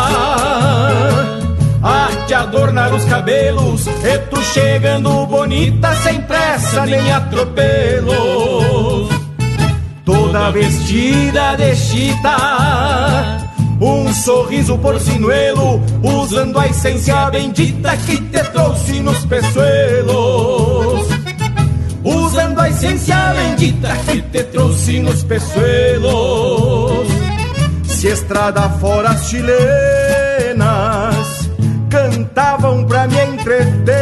[1.84, 9.08] A te adornar os cabelos E tu chegando bonita sem pressa nem atropelo.
[10.04, 13.48] Toda vestida de chita
[13.80, 21.08] um sorriso porcinuelo, usando a essência bendita que te trouxe nos peçoelos.
[22.04, 27.01] Usando a essência bendita que te trouxe nos peçoelos
[28.02, 30.66] se estrada fora as chilenas
[31.88, 33.92] cantavam pra me entreter.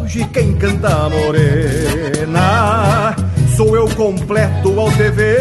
[0.00, 3.16] Hoje quem canta morena
[3.56, 5.40] sou eu completo ao dever.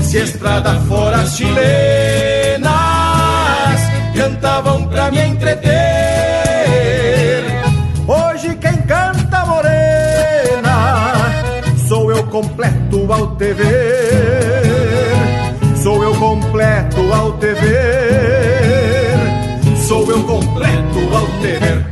[0.00, 2.70] Se estrada fora as chilenas
[4.16, 6.17] cantavam pra me entreter.
[12.40, 14.62] Completo ao te ver.
[15.82, 19.16] Sou eu completo ao te ver.
[19.76, 21.84] Sou eu completo ao te ver.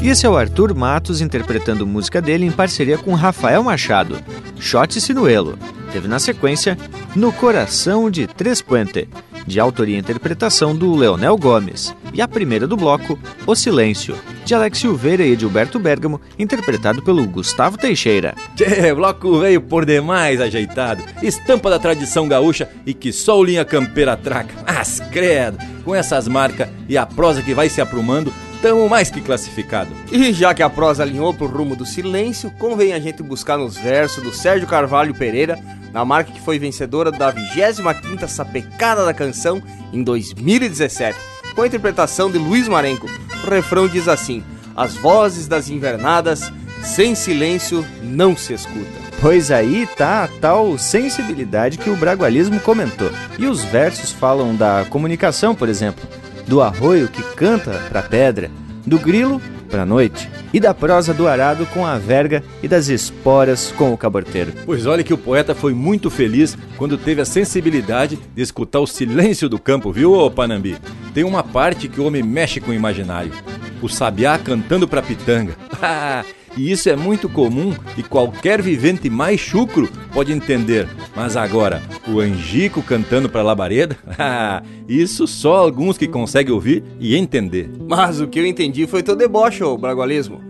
[0.00, 4.16] E esse é o Arthur Matos interpretando música dele em parceria com Rafael Machado,
[4.60, 5.58] Shot Sinuelo.
[5.92, 6.78] Teve na sequência
[7.16, 9.08] No Coração de Três Puente,
[9.46, 11.94] de autoria e interpretação do Leonel Gomes.
[12.12, 17.26] E a primeira do bloco, O Silêncio, de Alex Silveira e Edilberto Bergamo, interpretado pelo
[17.26, 18.34] Gustavo Teixeira.
[18.56, 23.64] Tchê, bloco veio por demais ajeitado, estampa da tradição gaúcha e que só o Linha
[23.64, 24.54] Campeira traca.
[24.66, 28.32] Mas credo, com essas marcas e a prosa que vai se aprumando,
[28.62, 29.90] tamo mais que classificado.
[30.10, 33.76] E já que a prosa alinhou pro rumo do silêncio, convém a gente buscar nos
[33.76, 35.58] versos do Sérgio Carvalho Pereira,
[35.92, 39.62] na marca que foi vencedora da 25ª Sapecada da Canção
[39.92, 41.18] em 2017,
[41.54, 43.08] com a interpretação de Luiz Marenco.
[43.44, 44.42] O refrão diz assim:
[44.74, 49.02] As vozes das invernadas, sem silêncio não se escuta.
[49.20, 53.10] Pois aí tá a tal sensibilidade que o bragualismo comentou.
[53.38, 56.04] E os versos falam da comunicação, por exemplo,
[56.48, 58.50] do arroio que canta pra pedra,
[58.84, 59.40] do grilo
[59.72, 63.96] pra noite, e da prosa do arado com a verga e das esporas com o
[63.96, 64.52] caborteiro.
[64.66, 68.86] Pois olha que o poeta foi muito feliz quando teve a sensibilidade de escutar o
[68.86, 70.76] silêncio do campo, viu, ô Panambi?
[71.14, 73.32] Tem uma parte que o homem mexe com o imaginário.
[73.80, 75.56] O sabiá cantando pra pitanga.
[76.56, 80.88] e isso é muito comum e qualquer vivente mais chucro pode entender.
[81.14, 83.96] Mas agora, o angico cantando pra labareda?
[84.88, 87.70] isso só alguns que conseguem ouvir e entender.
[87.88, 90.40] Mas o que eu entendi foi teu deboche, ô bragualismo.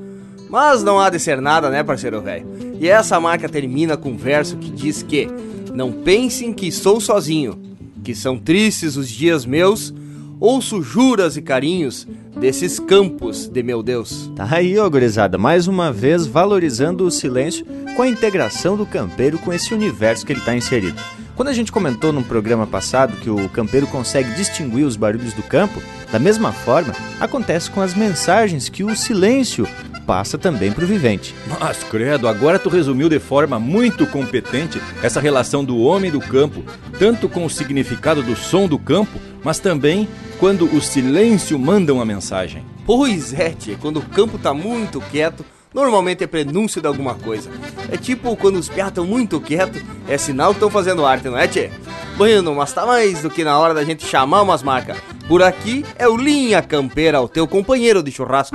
[0.50, 2.46] Mas não há de ser nada, né, parceiro velho?
[2.78, 5.28] E essa marca termina com um verso que diz que
[5.72, 7.59] Não pensem que sou sozinho,
[8.05, 9.94] que são tristes os dias meus,
[10.43, 12.05] ouço juras e carinhos
[12.36, 14.28] desses campos de meu Deus.
[14.34, 17.64] Tá aí, ó, gurizada, mais uma vez valorizando o silêncio
[17.95, 21.01] com a integração do campeiro com esse universo que ele está inserido.
[21.36, 25.45] Quando a gente comentou num programa passado que o campeiro consegue distinguir os barulhos do
[25.45, 25.80] campo,
[26.13, 29.67] da mesma forma, acontece com as mensagens que o silêncio
[30.07, 31.35] passa também para o vivente.
[31.59, 36.63] Mas, credo, agora tu resumiu de forma muito competente essa relação do homem do campo,
[36.99, 40.07] tanto com o significado do som do campo, mas também
[40.39, 42.63] quando o silêncio manda uma mensagem.
[42.85, 47.49] Pois é, tia, quando o campo tá muito quieto, normalmente é prenúncio de alguma coisa.
[47.91, 51.39] É tipo quando os piá estão muito quietos, é sinal que estão fazendo arte, não
[51.39, 51.71] é, tchê?
[52.17, 54.99] Bueno, mas tá mais do que na hora da gente chamar umas marcas.
[55.33, 58.55] Por aqui é o Linha Campeira, o teu companheiro de churrasco.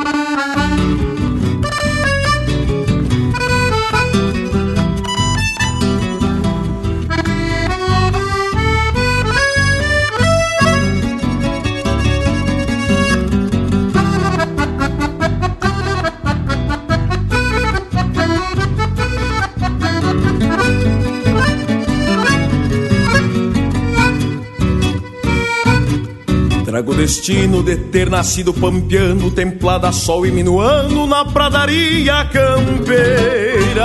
[26.78, 33.84] Trago o destino de ter nascido pampeando, templada sol e minuano na pradaria campeira.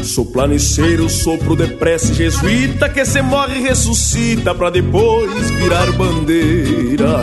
[0.00, 7.18] Sou planiceiro, sopro de prece jesuíta que se morre e ressuscita pra depois virar bandeira.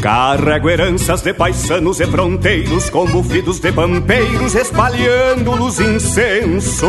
[0.00, 6.80] Carrego heranças de paisanos e fronteiros com bufidos de pampeiros espalhando-los incensos.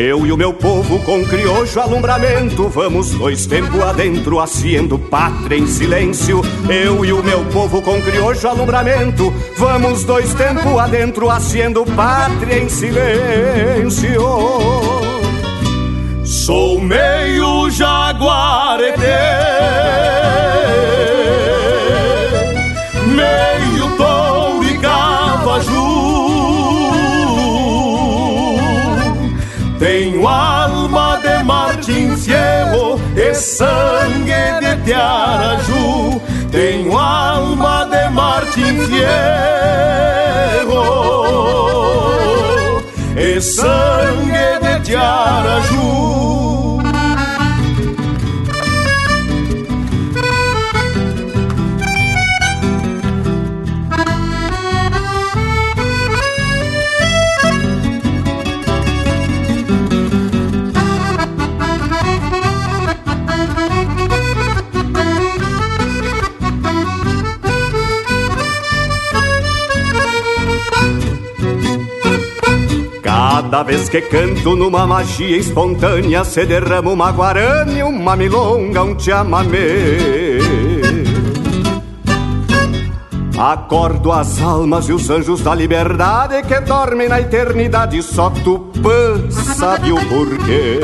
[0.00, 5.66] Eu e o meu povo com criojo alumbramento Vamos dois tempo adentro haciendo pátria em
[5.66, 6.40] silêncio.
[6.70, 12.68] Eu e o meu povo com criojo alumbramento Vamos dois tempo adentro haciendo pátria em
[12.70, 14.22] silêncio
[34.80, 36.20] sangue de Tiaraju.
[36.50, 39.10] Tenho alma de Martin Fierro
[43.16, 46.69] e sangue de Tiaraju.
[73.50, 80.38] Cada vez que canto numa magia espontânea Se derrama uma guarani, uma milonga, um chamamé
[83.36, 89.90] Acordo as almas e os anjos da liberdade Que dormem na eternidade Só Tupã sabe
[89.90, 90.78] o porquê.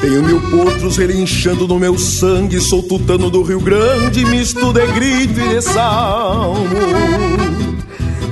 [0.00, 5.40] Tenho mil potros relinchando no meu sangue Sou tutano do Rio Grande Misto de grito
[5.40, 7.45] e de salmo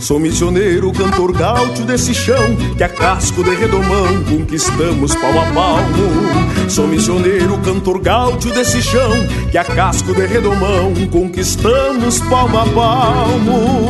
[0.05, 6.69] Sou missioneiro, cantor gaúcho desse chão Que a casco de redomão conquistamos pau a palmo.
[6.69, 9.11] Sou missioneiro, cantor gaúcho desse chão
[9.51, 13.89] Que a casco de redomão conquistamos palmo a palmo.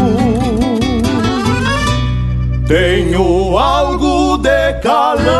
[2.68, 5.34] Tenho algo de calandria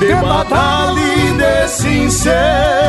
[0.00, 2.88] De batalha e de sincero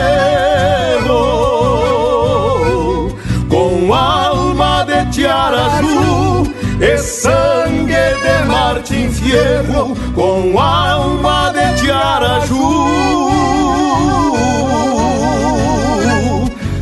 [3.89, 6.43] com alma de Tiaraju
[6.79, 13.31] e sangue de Martin Fierro, com alma de Tiaraju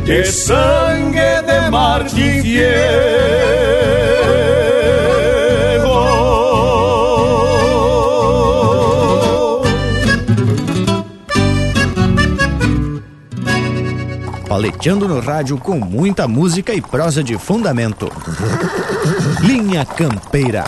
[0.06, 4.37] e sangue de Martin Fierro.
[14.58, 18.10] Paleteando no rádio com muita música e prosa de fundamento.
[19.40, 20.64] Linha Campeira.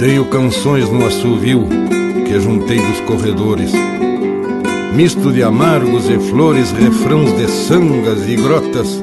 [0.00, 1.68] Tenho canções no assovio
[2.26, 3.70] que juntei dos corredores.
[4.96, 9.00] Misto de amargos e flores, refrãos de sangas e grotas,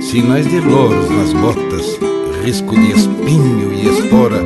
[0.00, 1.84] sinais de loros nas botas,
[2.42, 4.40] risco de espinho e espora,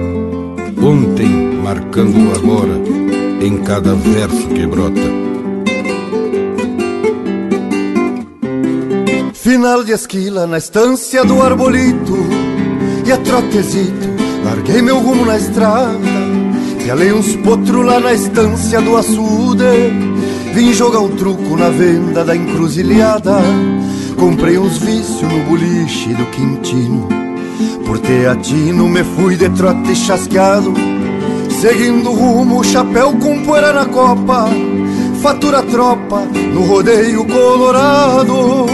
[0.83, 1.29] ontem
[1.63, 2.81] marcando agora
[3.41, 5.01] em cada verso que brota.
[9.35, 12.17] Final de esquila na estância do arbolito
[13.07, 14.09] E a trotezito,
[14.45, 15.99] larguei meu rumo na estrada
[16.83, 19.63] Pialei uns potros lá na estância do açude
[20.57, 23.37] Vim jogar um truco na venda da encruzilhada.
[24.19, 27.26] Comprei uns vícios no boliche do Quintino.
[27.87, 30.75] Por teatino me fui de trote chasqueado.
[31.61, 34.49] Seguindo rumo, chapéu com poeira na copa.
[35.23, 36.23] Fatura tropa
[36.53, 38.67] no rodeio colorado.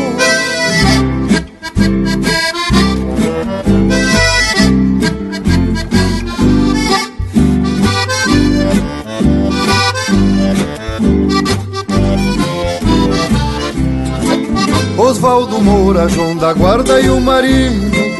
[14.97, 18.12] Osvaldo Moura, João da Guarda e o Marinho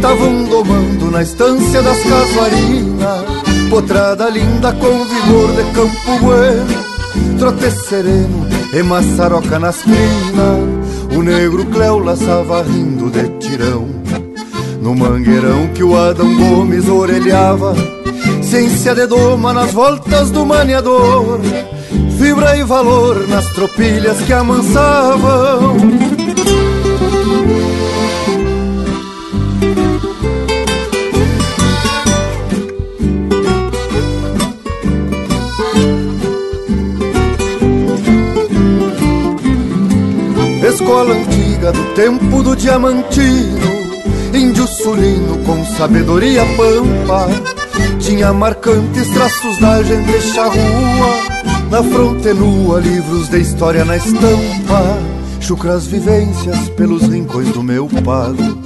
[0.00, 3.24] Tavam domando na estância das casuarinas
[3.68, 6.88] Potrada linda com vigor de campo bueno
[7.38, 11.16] Trote sereno e maçaroca nas crinas.
[11.16, 13.88] O negro Cléo laçava rindo de tirão.
[14.80, 17.74] No mangueirão que o Adão Gomes orelhava
[18.42, 21.40] Ciência de doma nas voltas do maniador.
[22.18, 26.17] Fibra e valor nas tropilhas que amansavam
[40.88, 43.68] Escola antiga do tempo do diamantino
[44.32, 47.28] Índio sulino com sabedoria pampa.
[48.00, 51.28] Tinha marcantes traços da gente charrua
[51.70, 54.98] Na fronte nua, livros de história na estampa.
[55.40, 58.58] Chucras vivências pelos rincões do meu pago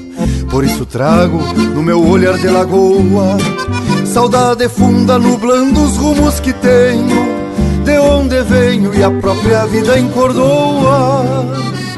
[0.48, 1.38] Por isso trago
[1.74, 3.36] no meu olhar de lagoa
[4.06, 7.26] Saudade funda nublando os rumos que tenho
[7.84, 11.61] De onde venho e a própria vida encordoa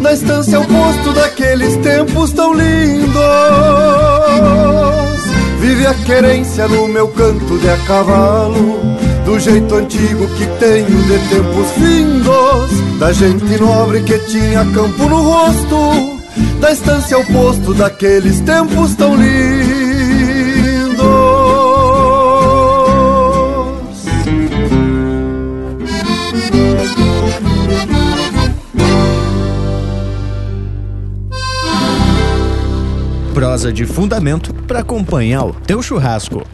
[0.00, 3.14] Na estância oposto daqueles tempos tão lindos
[5.60, 8.80] Vive a querência no meu canto de a cavalo
[9.24, 15.20] Do jeito antigo que tenho de tempos findos Da gente nobre que tinha campo no
[15.22, 16.20] rosto
[16.60, 19.49] da estância ao posto daqueles tempos tão lindos.
[33.50, 36.46] De fundamento para acompanhar o teu churrasco.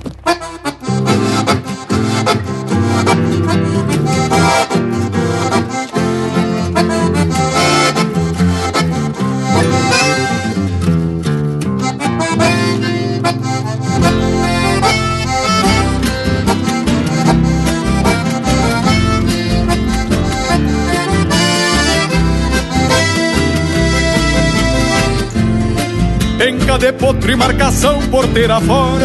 [26.86, 29.04] De potro e marcação porteira fora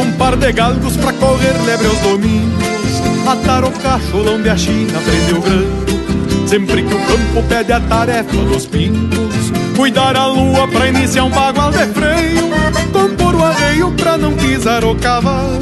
[0.00, 3.00] Um par de galgos pra correr lebre aos domingos.
[3.24, 6.48] Atar o cacholão de a China prendeu grando.
[6.48, 11.30] Sempre que o campo pede a tarefa dos pingos Cuidar a lua pra iniciar um
[11.30, 12.50] bagual de freio.
[12.92, 15.60] Compor o arreio pra não pisar o cavalo.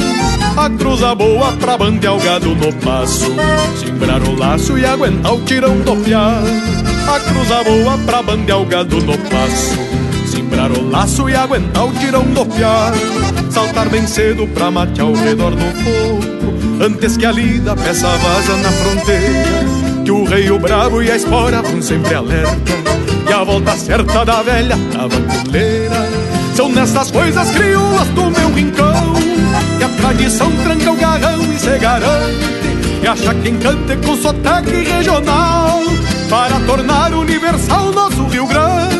[0.57, 3.27] A cruza boa pra bandear o gado no passo.
[3.79, 6.43] Simbrar o laço e aguentar o tirão do piar
[7.07, 9.90] A cruza boa pra bandear o gado no passo
[10.61, 12.93] Simbrar o laço e aguentar o tirão do piar
[13.51, 16.85] Saltar bem cedo pra matear ao redor do fogo.
[16.85, 20.05] Antes que a lida peça vaza na fronteira.
[20.05, 22.73] Que o rei, o bravo e a espora vão sempre alerta.
[23.29, 26.09] E a volta certa da velha tabanculeira
[26.55, 29.15] São nessas coisas crioulas do meu rincão.
[29.79, 33.01] Que a tradição tranca o garrão e se garante.
[33.03, 35.81] E acha quem cante com sotaque regional.
[36.29, 39.00] Para tornar universal nosso Rio Grande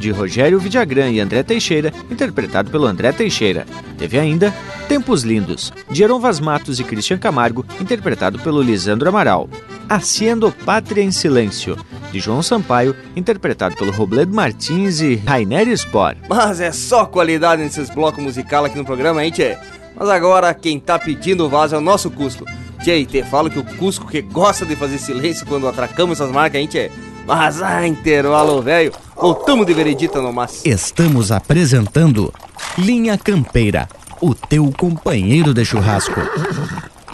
[0.00, 3.66] de Rogério Vidagrã e André Teixeira, interpretado pelo André Teixeira.
[3.98, 4.52] Teve ainda
[4.88, 9.48] Tempos Lindos, de Heron Vaz Matos e Christian Camargo, interpretado pelo Lisandro Amaral.
[9.88, 11.76] Haciendo Pátria em Silêncio,
[12.10, 16.16] de João Sampaio, interpretado pelo Robledo Martins e Rainer Spor.
[16.28, 19.56] Mas é só qualidade nesses blocos musicais aqui no programa, hein, tchê?
[19.94, 22.46] Mas agora quem tá pedindo o vaso é o nosso Cusco.
[22.82, 26.58] Tchê, te falo que o Cusco que gosta de fazer silêncio quando atracamos essas marcas,
[26.58, 26.90] hein, tchê?
[27.26, 28.92] Mas, ah, intervalo, velho.
[29.20, 30.64] Voltamos de veredita no mas.
[30.64, 32.32] Estamos apresentando
[32.78, 33.86] Linha Campeira,
[34.20, 36.20] o teu companheiro de churrasco.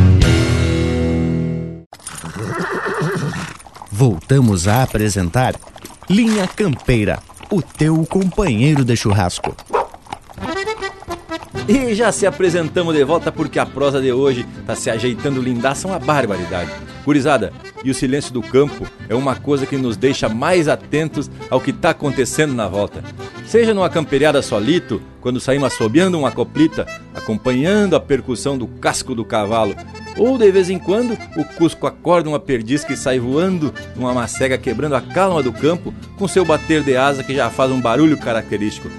[4.01, 5.53] Voltamos a apresentar
[6.09, 7.19] Linha Campeira,
[7.51, 9.55] o teu companheiro de churrasco.
[11.67, 15.87] E já se apresentamos de volta porque a prosa de hoje tá se ajeitando lindaça
[15.87, 16.71] uma barbaridade.
[17.03, 17.51] Curizada,
[17.83, 21.73] e o silêncio do campo é uma coisa que nos deixa mais atentos ao que
[21.73, 23.03] tá acontecendo na volta.
[23.45, 29.25] Seja numa camperiada solito, quando saímos assobiando uma coplita, acompanhando a percussão do casco do
[29.25, 29.75] cavalo,
[30.17, 34.57] ou de vez em quando o Cusco acorda uma perdiz que sai voando numa macega
[34.57, 38.17] quebrando a calma do campo com seu bater de asa que já faz um barulho
[38.17, 38.89] característico.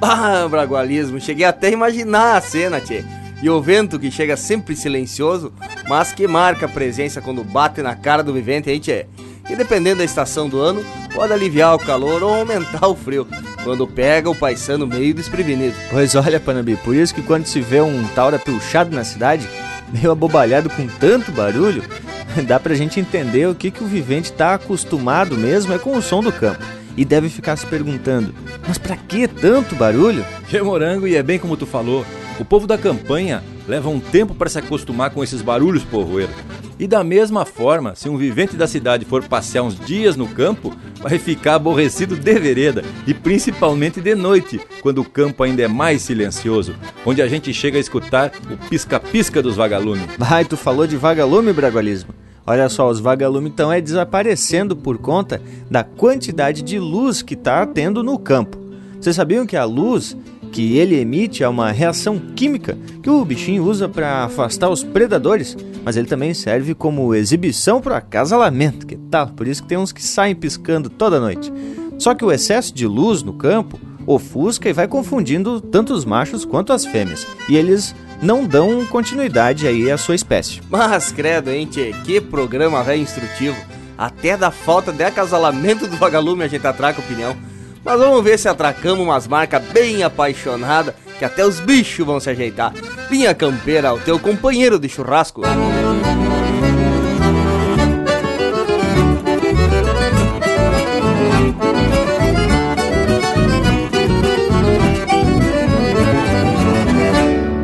[0.00, 3.04] Ah, bragualismo, cheguei até a imaginar a cena, tchê.
[3.42, 5.52] E o vento que chega sempre silencioso,
[5.88, 9.06] mas que marca a presença quando bate na cara do vivente, hein, tchê?
[9.50, 13.26] E dependendo da estação do ano, pode aliviar o calor ou aumentar o frio,
[13.64, 15.74] quando pega o paisano meio desprevenido.
[15.90, 19.48] Pois olha, Panambi, por isso que quando se vê um taura pilchado na cidade,
[19.92, 21.82] meio abobalhado com tanto barulho,
[22.46, 26.02] dá pra gente entender o que, que o vivente tá acostumado mesmo é com o
[26.02, 26.62] som do campo.
[26.96, 28.32] E deve ficar se perguntando,
[28.68, 30.24] mas pra que tanto barulho?
[30.46, 32.06] Remorango, e é bem como tu falou,
[32.38, 36.34] o povo da campanha leva um tempo para se acostumar com esses barulhos porroeiros.
[36.78, 40.74] E da mesma forma, se um vivente da cidade for passear uns dias no campo,
[41.00, 46.02] vai ficar aborrecido de vereda e principalmente de noite, quando o campo ainda é mais
[46.02, 46.74] silencioso,
[47.06, 50.08] onde a gente chega a escutar o pisca-pisca dos vagalumes.
[50.18, 52.14] Ai, tu falou de vagalume, Bragualismo?
[52.44, 57.64] Olha só, os vagalumes estão é desaparecendo por conta da quantidade de luz que está
[57.64, 58.58] tendo no campo.
[59.00, 60.16] Vocês sabiam que a luz
[60.52, 65.56] que ele emite é uma reação química que o bichinho usa para afastar os predadores,
[65.82, 69.28] mas ele também serve como exibição para acasalamento, que tal?
[69.28, 71.50] Por isso que tem uns que saem piscando toda noite.
[71.98, 76.44] Só que o excesso de luz no campo ofusca e vai confundindo tanto os machos
[76.44, 80.60] quanto as fêmeas, e eles não dão continuidade aí à sua espécie.
[80.68, 83.56] Mas credo, hein, tchê, que programa velho instrutivo.
[83.96, 87.36] Até da falta de acasalamento do vagalume a gente atraca opinião
[87.84, 92.30] mas vamos ver se atracamos umas marcas bem apaixonadas que até os bichos vão se
[92.30, 92.72] ajeitar.
[93.10, 95.42] Linha Campeira, o teu companheiro de churrasco.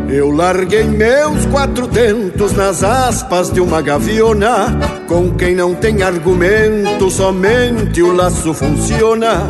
[0.08, 4.76] Eu larguei meus quatro dentos nas aspas de uma gaviona.
[5.06, 9.46] Com quem não tem argumento, somente o laço funciona.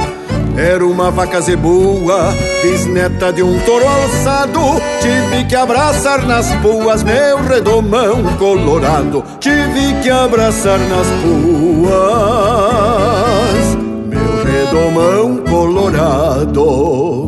[0.58, 4.58] Era uma vaca zebua, bisneta de um touro alçado.
[5.00, 9.22] Tive que abraçar nas puas meu redomão colorado.
[9.38, 11.92] Tive que abraçar nas puas
[14.04, 17.26] meu redomão colorado.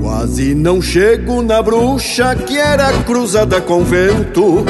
[0.00, 4.64] Quase não chego na bruxa que era cruzada com vento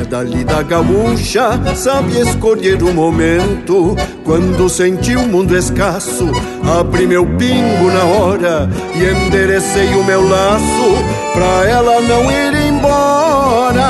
[0.00, 3.96] é dali da gaúcha, sabe escolher o momento.
[4.24, 6.30] Quando senti o mundo escasso,
[6.78, 13.86] abri meu pingo na hora e enderecei o meu laço pra ela não ir embora.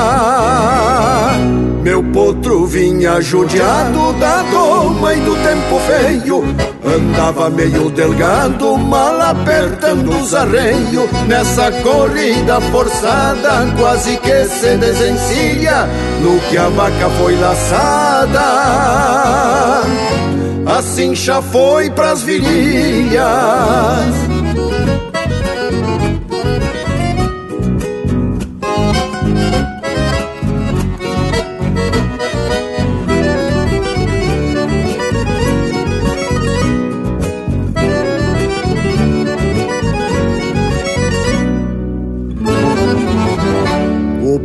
[1.87, 6.43] Meu potro vinha judiado da doma e do tempo feio
[6.83, 15.87] Andava meio delgado, mal apertando os arreios Nessa corrida forçada, quase que se desencilha
[16.21, 18.41] No que a vaca foi laçada.
[20.65, 23.17] Assim já foi pras virilhas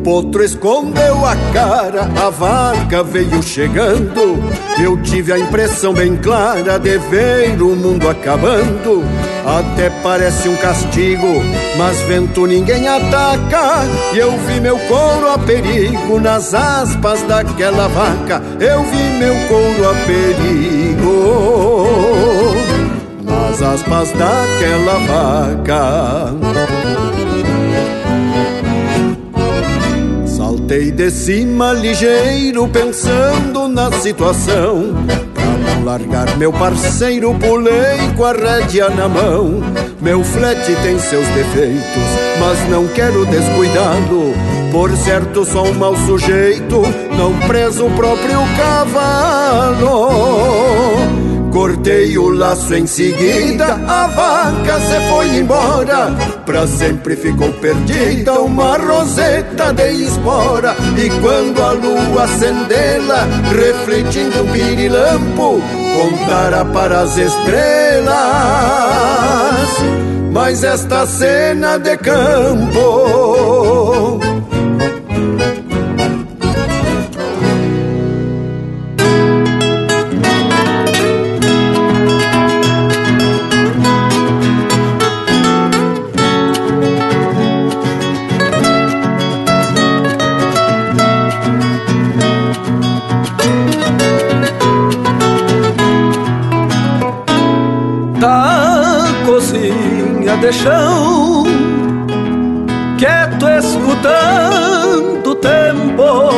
[0.02, 4.42] potro escondeu a cara, a vaca veio chegando.
[4.82, 9.04] Eu tive a impressão bem clara de ver o mundo acabando.
[9.46, 11.44] Até parece um castigo,
[11.76, 13.84] mas vento ninguém ataca.
[14.12, 18.40] E eu vi meu couro a perigo nas aspas daquela vaca.
[18.60, 21.32] Eu vi meu couro a perigo
[23.24, 27.11] nas aspas daquela vaca.
[30.72, 34.94] Saltei de cima ligeiro pensando na situação.
[35.34, 39.60] Pra não largar meu parceiro pulei com a rédea na mão.
[40.00, 42.08] Meu flete tem seus defeitos,
[42.40, 44.32] mas não quero descuidá-lo.
[44.72, 46.80] Por certo sou um mau sujeito,
[47.18, 50.08] não preso o próprio cavalo
[51.52, 56.10] Cortei o laço em seguida, a vaca se foi embora.
[56.46, 60.74] Pra sempre ficou perdida uma roseta de espora.
[60.96, 65.60] E quando a lua acendê-la, refletindo um pirilampo,
[65.94, 68.12] contara para as estrelas.
[70.32, 73.91] Mas esta cena de campo
[100.52, 101.44] chão,
[102.98, 106.30] quieto escutando o tempo,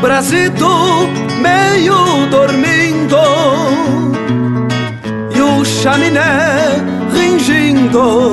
[0.00, 0.68] brasito
[1.40, 3.16] meio dormindo
[5.34, 6.82] e o chaminé
[7.12, 8.32] ringindo,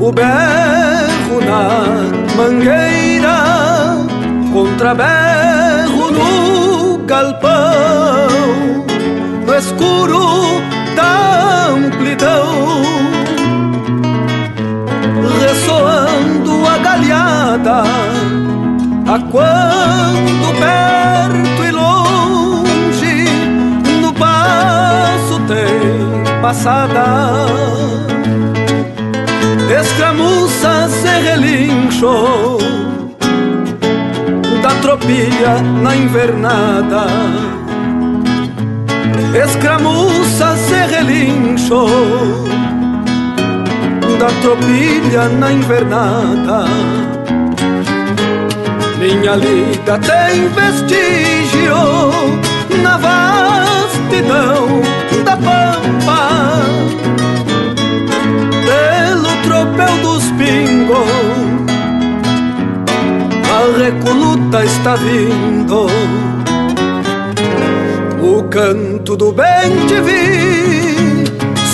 [0.00, 3.98] o berro na mangueira,
[4.52, 8.28] contra berro no galpão,
[9.46, 10.28] no escuro
[17.70, 23.24] a quando perto e longe,
[24.00, 27.04] no passo tem passada.
[29.80, 32.58] Escramuças e relincho
[34.62, 37.06] da tropilha na invernada.
[39.44, 41.86] Escramuças e relincho
[44.18, 47.07] da tropilha na invernada.
[48.98, 51.76] Minha lida tem vestígio
[52.82, 54.66] na vastidão
[55.24, 56.62] da pampa.
[58.66, 61.08] Pelo tropel dos pingos,
[63.46, 65.86] a recoluta está vindo.
[68.20, 71.24] O canto do bem te vi,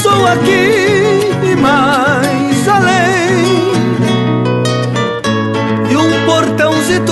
[0.03, 3.64] sou aqui e mais além.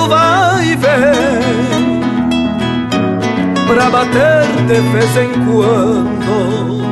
[0.09, 2.03] Vai e vem
[3.67, 6.83] pra bater de vez em quando.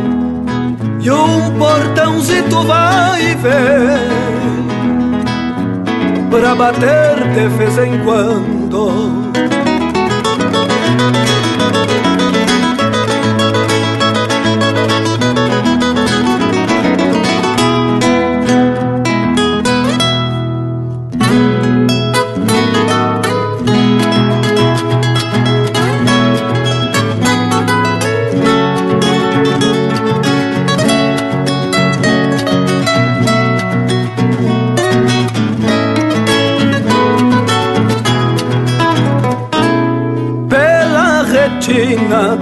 [1.01, 4.21] e um portãozito vai e vem
[6.31, 9.20] pra bater de vez em quando.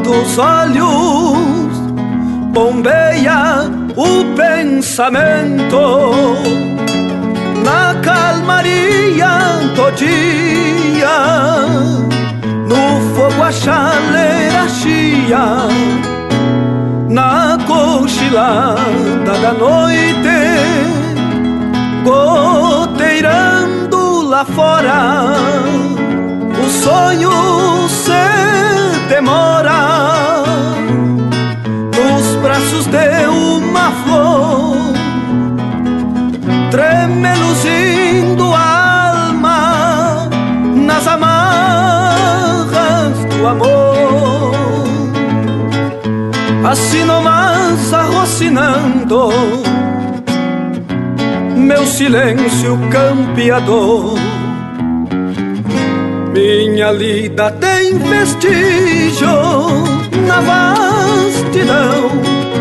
[0.02, 1.48] Dos olhos
[2.58, 5.80] bombeia o pensamento.
[7.64, 9.36] Na calmaria
[9.76, 11.18] do dia,
[12.66, 15.68] no fogo a chaleira chia,
[17.08, 20.38] na cochilada da noite,
[22.04, 25.26] goteirando lá fora,
[26.60, 28.67] o sonho se
[29.08, 30.44] demora
[31.96, 34.76] nos braços de uma flor,
[36.70, 40.28] tremeluzindo a alma
[40.74, 42.68] nas amarras
[43.30, 44.52] do amor.
[46.70, 49.30] Assim nomás arrocinando
[51.56, 54.18] meu silêncio campeador.
[56.32, 59.28] Minha lida tem vestígio
[60.26, 62.08] na vastidão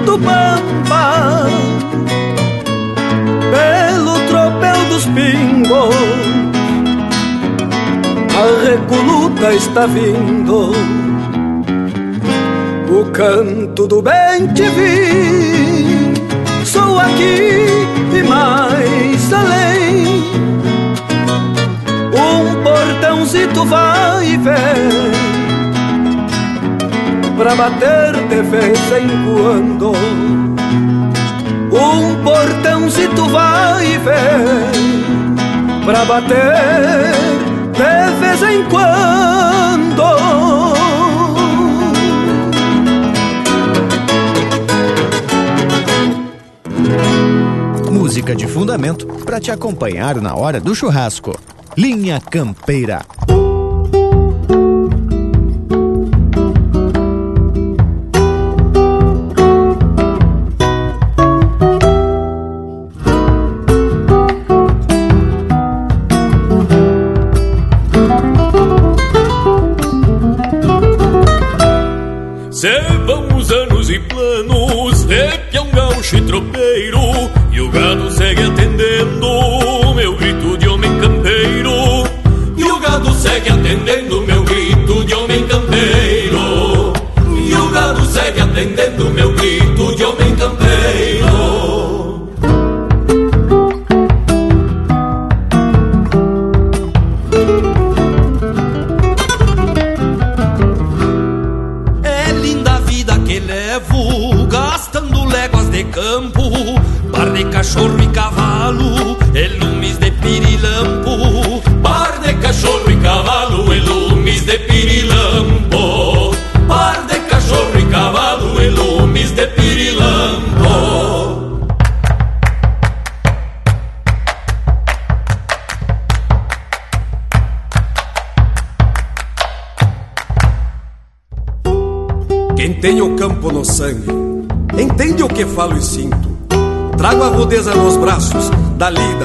[0.06, 1.48] do Pampa,
[3.52, 5.96] pelo tropel dos pingos,
[8.34, 10.72] a recoluta está vindo.
[12.90, 16.14] O canto do bem te vi,
[16.66, 17.68] sou aqui
[18.18, 19.77] e mais além
[23.18, 25.12] portãozito vai e vem
[27.36, 29.92] Pra bater de vez em quando
[31.72, 37.16] Um portãozito vai e vem Pra bater
[37.74, 38.98] de vez em quando
[47.92, 51.38] Música de fundamento para te acompanhar na hora do churrasco.
[51.78, 53.06] Linha Campeira.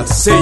[0.03, 0.41] Da lida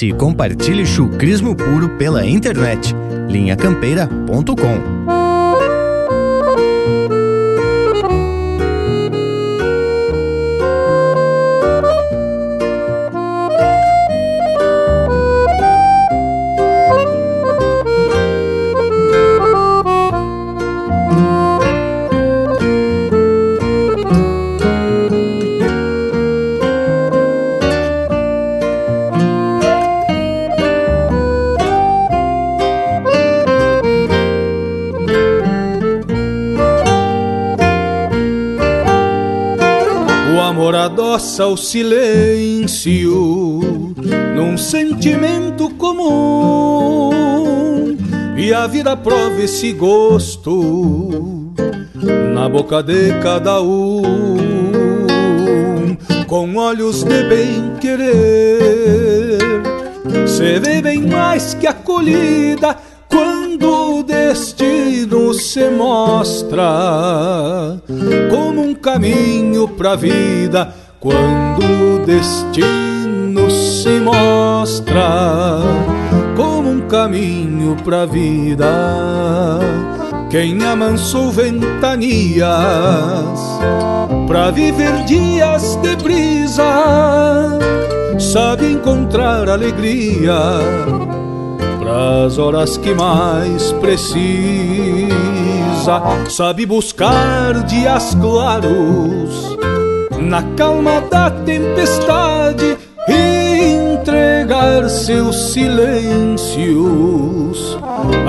[0.00, 2.94] Acesse e compartilhe chucrismo puro pela internet.
[3.28, 5.19] linhacampeira.com
[41.40, 43.60] adoça o silêncio
[44.36, 47.10] num sentimento comum.
[48.36, 51.52] E a vida prova esse gosto
[52.34, 54.34] na boca de cada um.
[56.26, 59.38] Com olhos de bem querer
[60.26, 62.76] se vê bem mais que acolhida
[63.08, 67.80] quando o destino se mostra
[68.30, 71.64] como um caminho pra vida quando
[71.96, 75.62] o destino se mostra
[76.36, 79.58] como um caminho pra vida.
[80.28, 82.44] Quem amansou ventanias
[84.28, 87.58] pra viver dias de brisa,
[88.18, 90.38] sabe encontrar alegria
[91.80, 94.20] pras horas que mais precisa,
[96.28, 99.58] sabe buscar dias claros
[100.30, 102.78] na calma da tempestade
[103.08, 106.56] entregar seus silêncios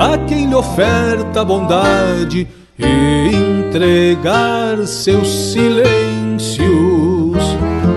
[0.00, 5.92] a quem lhe oferta bondade entregar seus silêncios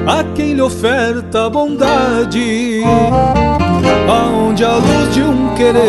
[0.08, 2.84] a quem lhe oferta bondade.
[4.08, 5.82] Aonde a luz de um querer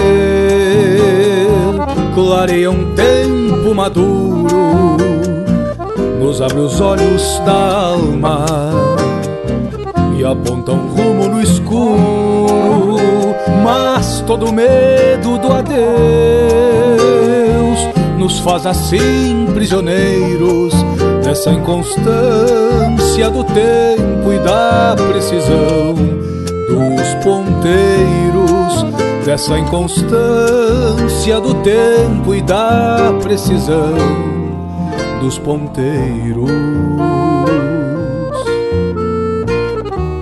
[2.15, 4.36] clareia um tempo maduro
[6.27, 8.45] nos abre os olhos da alma
[10.19, 12.97] e aponta um rumo no escuro,
[13.63, 15.79] mas todo medo do adeus
[18.19, 20.75] nos faz assim prisioneiros
[21.23, 28.85] dessa inconstância do tempo e da precisão dos ponteiros,
[29.25, 34.36] dessa inconstância do tempo e da precisão
[35.27, 36.49] dos ponteiros.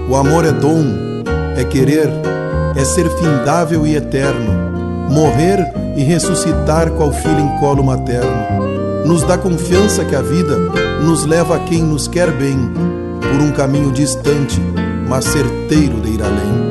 [0.09, 0.82] O amor é dom,
[1.59, 2.09] é querer,
[2.74, 4.51] é ser findável e eterno,
[5.10, 5.59] morrer
[5.94, 9.05] e ressuscitar qual filho em colo materno.
[9.05, 10.56] Nos dá confiança que a vida
[11.02, 12.56] nos leva a quem nos quer bem,
[13.20, 14.59] por um caminho distante,
[15.06, 16.64] mas certeiro de ir além.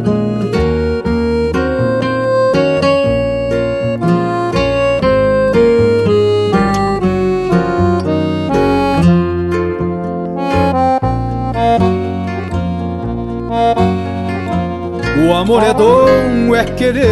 [15.43, 17.03] Amor é dom, é querer,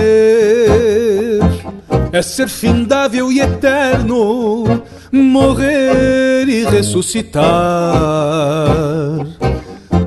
[2.13, 4.81] é ser findável e eterno,
[5.11, 7.41] morrer e ressuscitar.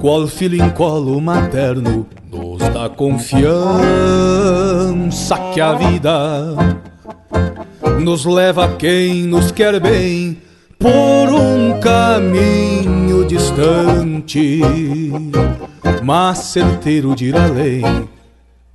[0.00, 3.44] Qual filho em colo materno nos dá confiança
[5.52, 6.56] que a vida
[8.00, 10.38] nos leva quem nos quer bem
[10.78, 14.62] por um caminho distante,
[16.02, 18.13] mas certeiro de ir além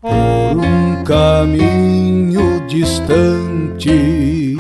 [0.04, 4.56] um caminho distante,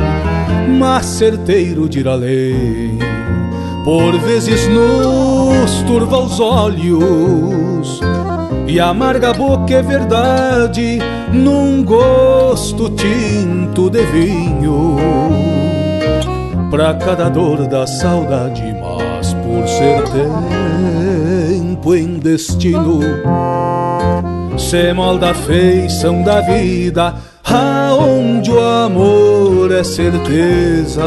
[0.78, 2.99] mas certeiro de ir além.
[3.86, 8.02] Por vezes nos turva os olhos
[8.68, 10.99] e amarga a boca é verdade
[11.32, 14.98] num gosto tinto de vinho.
[16.70, 20.03] Pra cada dor da saudade, mas por ser
[21.57, 22.99] tempo em destino
[24.60, 31.02] se molda a feição da vida, aonde o amor é certeza,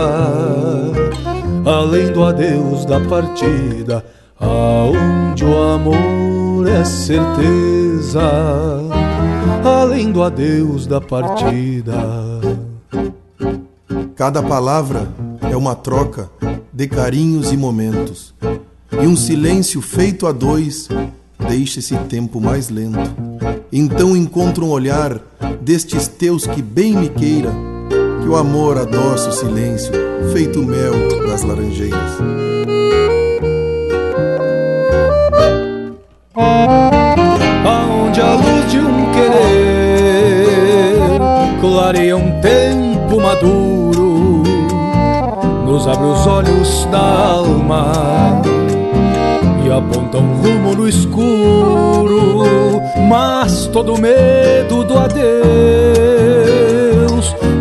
[1.65, 4.05] além do adeus da partida,
[4.41, 8.23] aonde o amor é certeza,
[9.65, 11.93] além do adeus da partida.
[14.17, 15.09] Cada palavra
[15.51, 16.29] é uma troca
[16.73, 18.35] de carinhos e momentos,
[18.93, 20.89] e um silêncio feito a dois
[21.53, 23.15] deixa esse tempo mais lento.
[23.71, 25.21] Então encontro um olhar
[25.61, 27.53] destes teus que bem me queira,
[28.23, 29.93] que o amor adoça o silêncio,
[30.33, 30.95] feito mel
[31.27, 32.01] das laranjeiras.
[37.67, 40.97] Aonde a luz de um querer
[41.61, 44.43] clareia um tempo maduro,
[45.67, 48.41] nos abre os olhos da alma
[49.73, 52.43] aponta um rumo no escuro.
[53.09, 55.23] Mas todo medo do adeus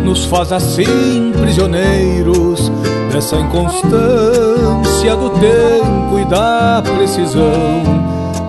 [0.04, 2.70] nos faz assim prisioneiros
[3.12, 7.82] dessa inconstância do tempo e da precisão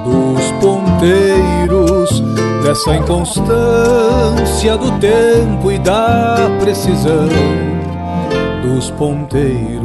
[0.04, 2.24] dos ponteiros
[2.64, 7.28] dessa inconstância do tempo e da precisão
[8.64, 9.84] dos ponteiros.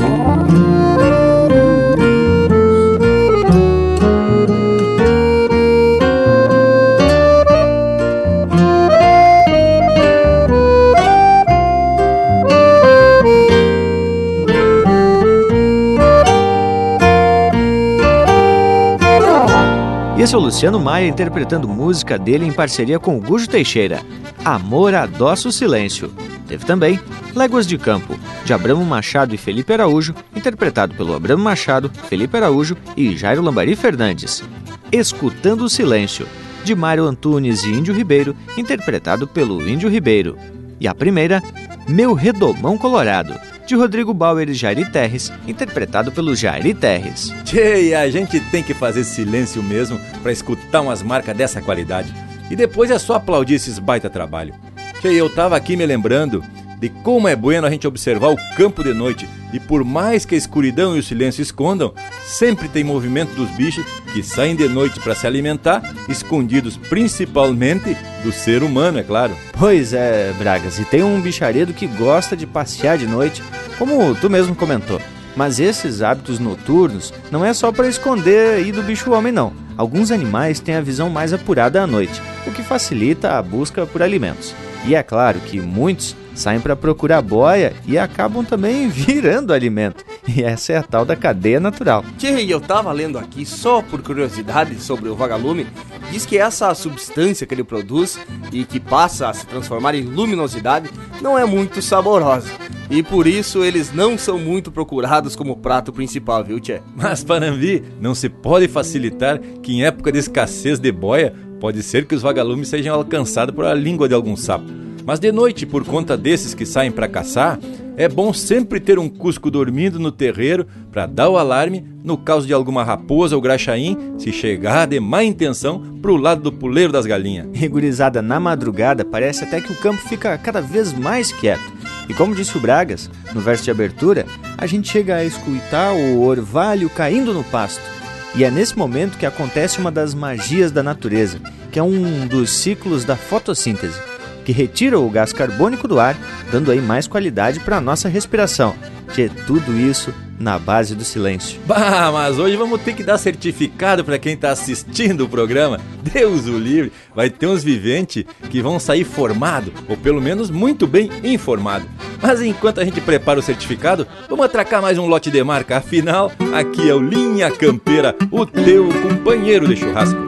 [20.29, 24.03] Esse é o Luciano Maia interpretando música dele em parceria com o Gujo Teixeira,
[24.45, 26.13] Amor Adoça o Silêncio.
[26.47, 27.01] Teve também
[27.35, 28.15] Léguas de Campo,
[28.45, 33.75] de Abramo Machado e Felipe Araújo, interpretado pelo Abramo Machado, Felipe Araújo e Jairo Lambari
[33.75, 34.45] Fernandes.
[34.93, 36.29] Escutando o Silêncio,
[36.63, 40.37] de Mário Antunes e Índio Ribeiro, interpretado pelo Índio Ribeiro.
[40.79, 41.43] E a primeira,
[41.89, 43.33] Meu Redomão Colorado,
[43.69, 47.31] de Rodrigo Bauer e Jairi Terres, interpretado pelo Jairi Terres.
[47.45, 52.13] Tchê, a gente tem que fazer silêncio mesmo para escutar umas marcas dessa qualidade.
[52.51, 54.55] E depois é só aplaudir esses baita trabalho.
[55.01, 56.43] Tchê, eu tava aqui me lembrando
[56.81, 59.29] de como é bueno a gente observar o campo de noite.
[59.53, 61.93] E por mais que a escuridão e o silêncio escondam,
[62.25, 68.33] sempre tem movimento dos bichos que saem de noite para se alimentar, escondidos principalmente do
[68.33, 69.35] ser humano, é claro.
[69.59, 73.43] Pois é, Bragas, e tem um bicharedo que gosta de passear de noite,
[73.79, 75.01] como tu mesmo comentou.
[75.35, 79.53] Mas esses hábitos noturnos não é só para esconder aí do bicho homem não.
[79.77, 84.03] Alguns animais têm a visão mais apurada à noite, o que facilita a busca por
[84.03, 84.53] alimentos.
[84.87, 90.05] E é claro que muitos saem para procurar boia e acabam também virando alimento.
[90.27, 92.05] E essa é a tal da cadeia natural.
[92.17, 95.67] Tchê, eu tava lendo aqui, só por curiosidade, sobre o vagalume,
[96.11, 98.19] diz que essa substância que ele produz
[98.53, 100.91] e que passa a se transformar em luminosidade
[101.21, 102.49] não é muito saborosa.
[102.91, 106.81] E por isso eles não são muito procurados como prato principal, viu, Tchê?
[106.97, 112.07] Mas, Panambi, não se pode facilitar que em época de escassez de boia, pode ser
[112.07, 114.67] que os vagalumes sejam alcançados por a língua de algum sapo.
[115.05, 117.59] Mas de noite, por conta desses que saem para caçar,
[117.97, 122.47] é bom sempre ter um cusco dormindo no terreiro para dar o alarme no caso
[122.47, 127.07] de alguma raposa ou graxaim se chegar de má intenção pro lado do puleiro das
[127.07, 127.49] galinhas.
[127.57, 131.73] Regulizada na madrugada, parece até que o campo fica cada vez mais quieto.
[132.09, 134.27] E como disse o Bragas, no verso de abertura,
[134.57, 137.98] a gente chega a escutar o orvalho caindo no pasto.
[138.39, 141.41] E é nesse momento que acontece uma das magias da natureza,
[141.73, 143.99] que é um dos ciclos da fotossíntese
[144.45, 146.17] que retira o gás carbônico do ar,
[146.53, 148.77] dando aí mais qualidade para a nossa respiração.
[149.13, 151.59] De tudo isso na base do silêncio.
[151.67, 155.81] Bah, mas hoje vamos ter que dar certificado para quem está assistindo o programa.
[156.03, 160.87] Deus o livre, vai ter uns viventes que vão sair formado, ou pelo menos muito
[160.87, 161.87] bem informado.
[162.21, 165.77] Mas enquanto a gente prepara o certificado, vamos atracar mais um lote de marca.
[165.77, 170.28] Afinal, aqui é o Linha Campeira, o teu companheiro de churrasco.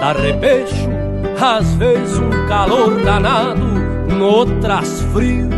[0.00, 0.88] A repecho,
[1.40, 3.64] às vezes um calor danado,
[4.08, 5.48] noutras frio,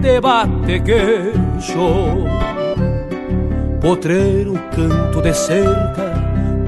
[0.00, 2.26] debate queixo.
[3.80, 6.12] Potreiro canto de cerca,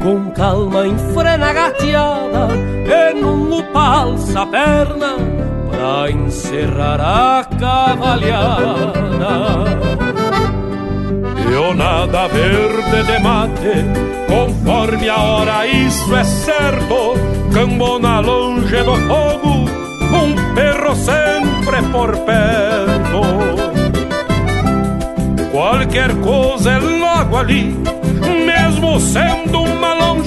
[0.03, 2.49] com calma enfrena gateada,
[2.87, 5.17] e num palça a perna,
[5.71, 8.93] pra encerrar a cavalhada
[11.75, 13.85] nada verde de mate,
[14.27, 17.15] conforme a hora, isso é certo.
[17.53, 19.67] Cambona longe do fogo,
[20.15, 23.23] um perro sempre por perto.
[25.51, 27.75] Qualquer coisa é logo ali,
[28.47, 30.23] mesmo sendo uma longura.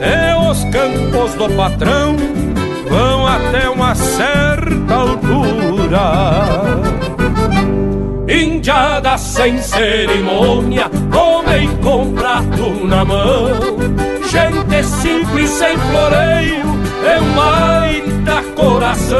[0.00, 2.16] É os campos do patrão
[2.88, 7.07] vão até uma certa altura.
[8.58, 13.50] Indiada sem cerimônia, homem com prato na mão.
[14.28, 16.64] Gente simples sem floreio,
[17.06, 19.18] é um baita coração.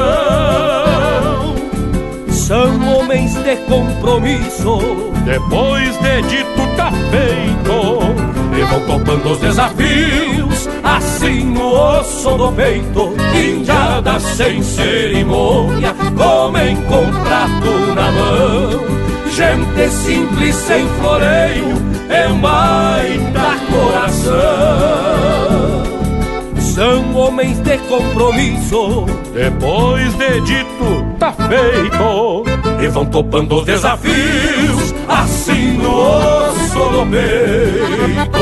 [3.45, 5.13] de compromisso.
[5.25, 13.15] Depois de dito tá feito e vão topando os desafios, assim no osso do peito,
[13.33, 19.08] indiada sem cerimônia, comem com prato na mão.
[19.39, 21.67] Gente simples sem floreio,
[22.09, 24.35] é um baita coração.
[26.61, 32.43] São homens de compromisso, depois de dito tá feito,
[32.83, 38.39] e vão topando os desafios, assim no osso do peito.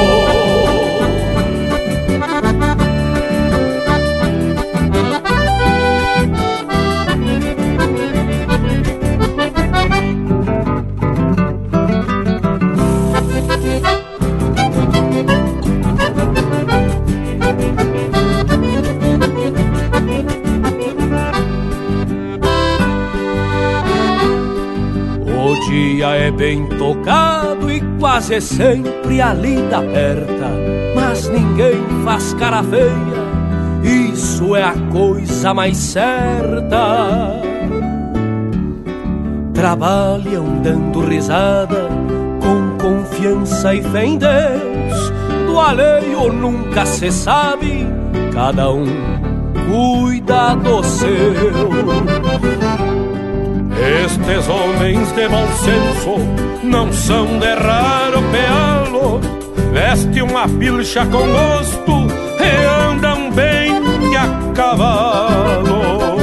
[25.97, 30.51] Dia é bem tocado e quase sempre a lida aperta,
[30.95, 32.93] mas ninguém faz cara feia,
[33.83, 37.41] isso é a coisa mais certa.
[39.55, 41.89] Trabalham dando risada,
[42.43, 45.13] com confiança e fé em Deus,
[45.47, 47.87] do alheio nunca se sabe,
[48.35, 48.85] cada um
[49.67, 52.26] cuida do seu.
[54.07, 56.17] Estes homens de bom senso
[56.63, 59.21] não são de raro pealo,
[59.73, 62.07] veste uma pilcha com gosto
[62.39, 63.73] e andam bem
[64.17, 66.19] a cavalo.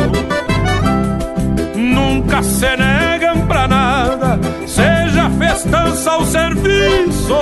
[1.76, 7.36] Nunca se negam pra nada, seja festança ou serviço.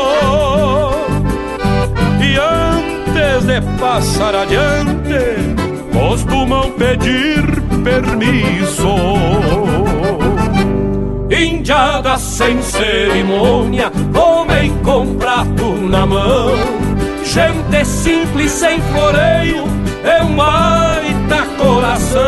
[2.20, 5.56] E antes de passar adiante,
[5.94, 7.46] costumam pedir
[7.84, 9.91] permisso
[11.42, 16.52] indiada sem cerimônia, homem com prato na mão.
[17.24, 19.64] Gente simples sem floreio,
[20.04, 22.22] é um baita coração.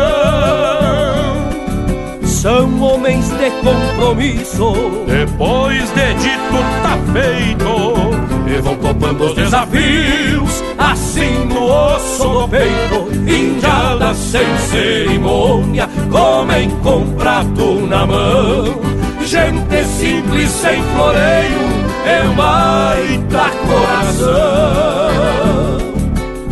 [2.22, 4.72] São homens de compromisso,
[5.06, 13.08] depois de dito tá feito, e vão topando os desafios, assim no osso do peito,
[13.26, 18.94] indiada sem cerimônia, comem com prato na mão
[19.34, 21.58] gente simples sem floreio
[22.06, 24.30] é um baita coração.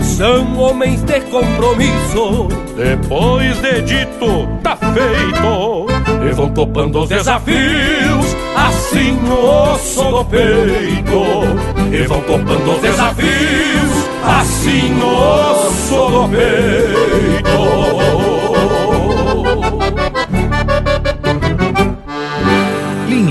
[0.00, 2.48] São homens de compromisso.
[2.76, 5.86] Depois de dito, tá feito.
[6.28, 11.22] E vão topando os desafios, assim no osso do peito.
[11.92, 18.31] E vão topando os desafios, assim no osso do peito.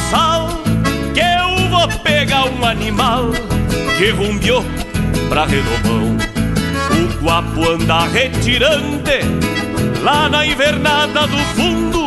[0.00, 0.48] Buçal
[1.12, 3.30] Que eu vou pegar um animal
[3.98, 4.64] Que rumbiou
[5.28, 6.16] pra redomão
[6.90, 9.20] O guapo anda retirante
[10.02, 12.06] Lá na invernada do fundo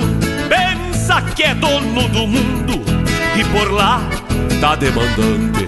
[0.50, 2.84] Pensa que é dono do mundo
[3.36, 4.02] E por lá
[4.60, 5.68] tá demandante.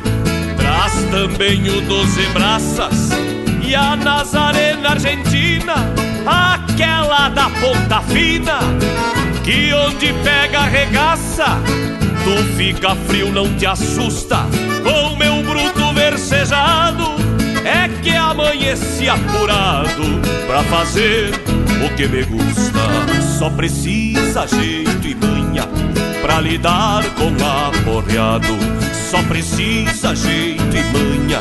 [0.58, 3.10] Traz também o Doze Braças
[3.62, 5.76] E a Nazarena Argentina
[6.26, 8.60] Aquela da ponta fina
[9.46, 11.46] que onde pega regaça,
[12.26, 14.48] tu fica frio, não te assusta.
[14.84, 17.16] Com meu bruto versejado,
[17.64, 21.32] é que amanhece apurado pra fazer
[21.86, 22.80] o que me gusta.
[23.38, 25.68] Só precisa jeito e manha
[26.22, 28.58] pra lidar com aporreado.
[29.12, 31.40] Só precisa jeito e manha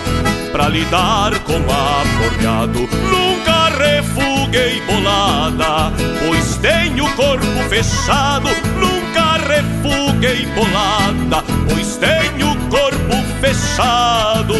[0.52, 2.80] pra lidar com aporreado.
[3.10, 5.90] Nunca refuguei bolada,
[6.26, 8.50] pois tenho corpo fechado.
[9.46, 14.54] Refuguei bolada, pois tenho corpo fechado.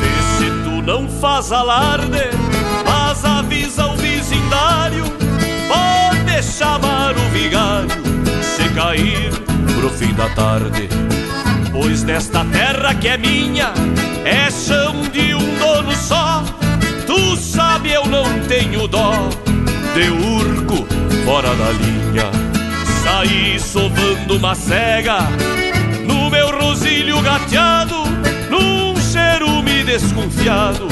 [0.00, 2.30] Vê se tu não faz alarde,
[2.84, 5.04] mas avisa o vizindário.
[5.68, 7.90] Pode chamar o vigário
[8.42, 9.30] se cair
[9.78, 10.88] pro fim da tarde.
[11.74, 13.74] Pois desta terra que é minha
[14.24, 16.44] é chão de um dono só.
[17.04, 19.28] Tu sabe, eu não tenho dó
[19.92, 20.86] de urco
[21.24, 22.30] fora da linha.
[23.02, 25.18] Saí sovando uma cega
[26.06, 28.04] no meu rosilho gateado,
[28.48, 30.86] num cherume desconfiado,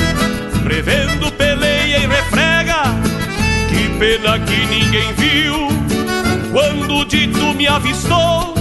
[0.65, 2.83] prevendo peleia e refrega.
[3.69, 5.69] Que pena que ninguém viu
[6.53, 8.52] quando o dito me avistou,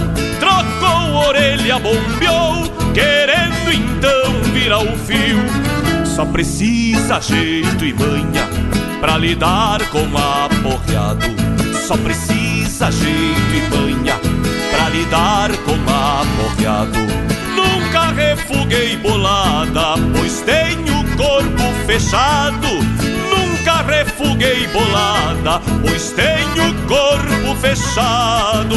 [0.62, 2.64] trocou orelha, bombeou,
[2.94, 5.38] querendo então virar o fio.
[6.04, 8.48] Só precisa jeito e manha
[9.00, 11.26] pra lidar com aporreado.
[11.86, 14.20] Só precisa jeito e manha
[14.70, 16.98] pra lidar com aporreado.
[17.56, 22.68] Nunca refuguei bolada, pois tenho corpo fechado.
[23.30, 28.76] Nunca refuguei bolada, pois tenho corpo fechado.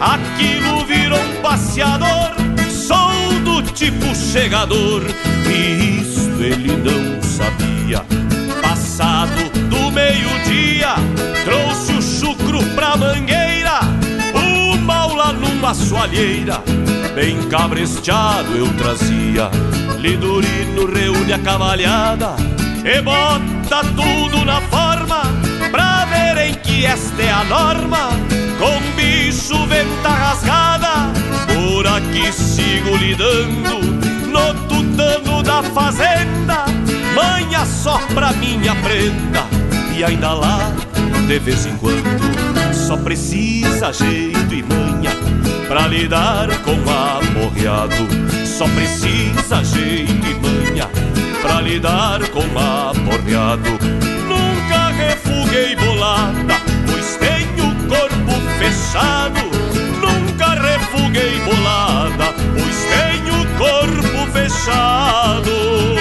[0.00, 2.32] Aquilo virou um passeador.
[2.68, 5.02] Sou do tipo chegador,
[5.46, 8.04] e isto ele não sabia.
[8.60, 10.94] Passado do meio-dia,
[11.44, 13.80] trouxe o chucro pra mangueira,
[14.84, 16.62] mal lá numa soalheira,
[17.14, 19.50] bem cabresteado eu trazia.
[19.98, 22.36] Lidurino reúne a cavalhada
[22.84, 25.22] e bota tudo na forma,
[25.70, 28.10] pra verem que esta é a norma,
[28.64, 31.12] com bicho venta rasgada,
[31.52, 33.78] por aqui sigo lidando,
[34.26, 36.64] no tutano da fazenda,
[37.14, 39.44] manha só pra minha prenda,
[39.94, 40.72] e ainda lá,
[41.26, 45.10] de vez em quando, só precisa jeito e manha,
[45.68, 48.08] pra lidar com aporreado,
[48.46, 50.88] só precisa jeito e manha,
[51.42, 53.78] pra lidar com aporreado.
[54.26, 56.54] Nunca refuguei bolada,
[58.58, 59.40] fechado.
[60.00, 65.94] Nunca refuguei bolada, pois tenho corpo fechado.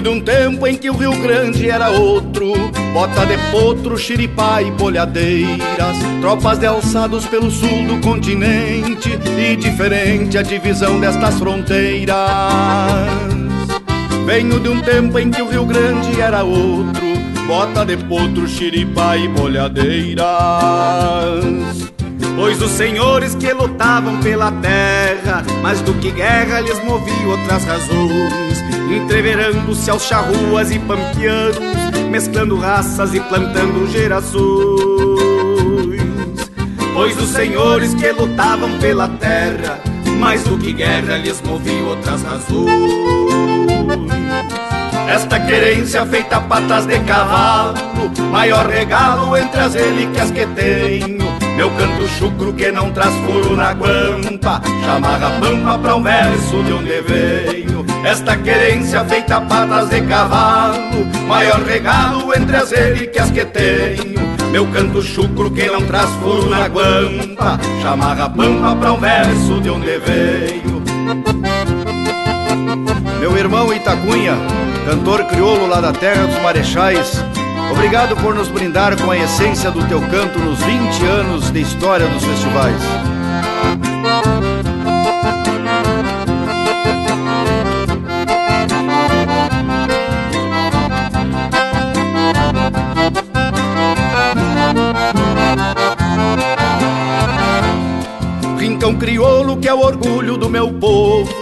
[0.00, 2.54] Venho de um tempo em que o Rio Grande era outro.
[2.94, 10.38] Bota de potro, xiripá e bolhadeiras Tropas de alçados pelo sul do continente E diferente
[10.38, 12.16] a divisão destas fronteiras.
[14.24, 17.04] Venho de um tempo em que o Rio Grande era outro.
[17.46, 20.24] Bota de potro, xiripá e bolhadeiras
[22.40, 28.64] Pois os senhores que lutavam pela terra, mais do que guerra lhes movia outras razões,
[28.90, 31.58] entreverando-se aos charruas e pampianos,
[32.10, 34.40] mesclando raças e plantando gerações.
[36.94, 39.78] Pois os senhores que lutavam pela terra,
[40.18, 42.90] mais do que guerra lhes movia outras razões.
[45.10, 47.74] Esta querência feita patas de cavalo,
[48.30, 51.19] maior regalo entre as relíquias que tenho.
[51.60, 56.72] Meu canto chucro que não traz furo na guampa, chamarra pampa pra um verso de
[56.72, 57.84] onde veio.
[58.02, 64.18] Esta querência feita patas de cavalo, maior regalo entre as relíquias que tenho.
[64.50, 69.68] Meu canto chucro que não traz furo na guampa, chamarra pampa pra um verso de
[69.68, 70.82] onde veio.
[73.20, 74.34] Meu irmão Itacunha,
[74.86, 77.22] cantor crioulo lá da terra dos Marechais,
[77.70, 82.06] obrigado por nos brindar com a essência do teu canto nos 20 anos de história
[82.08, 82.80] dos festivais.
[98.58, 101.32] Rincão crioulo que é o orgulho do meu povo,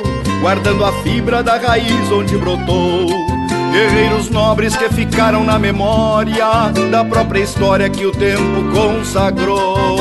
[0.40, 3.37] guardando a fibra da raiz onde brotou.
[3.72, 9.98] Guerreiros nobres que ficaram na memória da própria história que o tempo consagrou.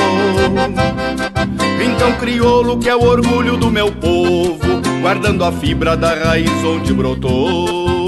[1.84, 4.60] Então crioulo que é o orgulho do meu povo,
[5.02, 8.08] guardando a fibra da raiz onde brotou.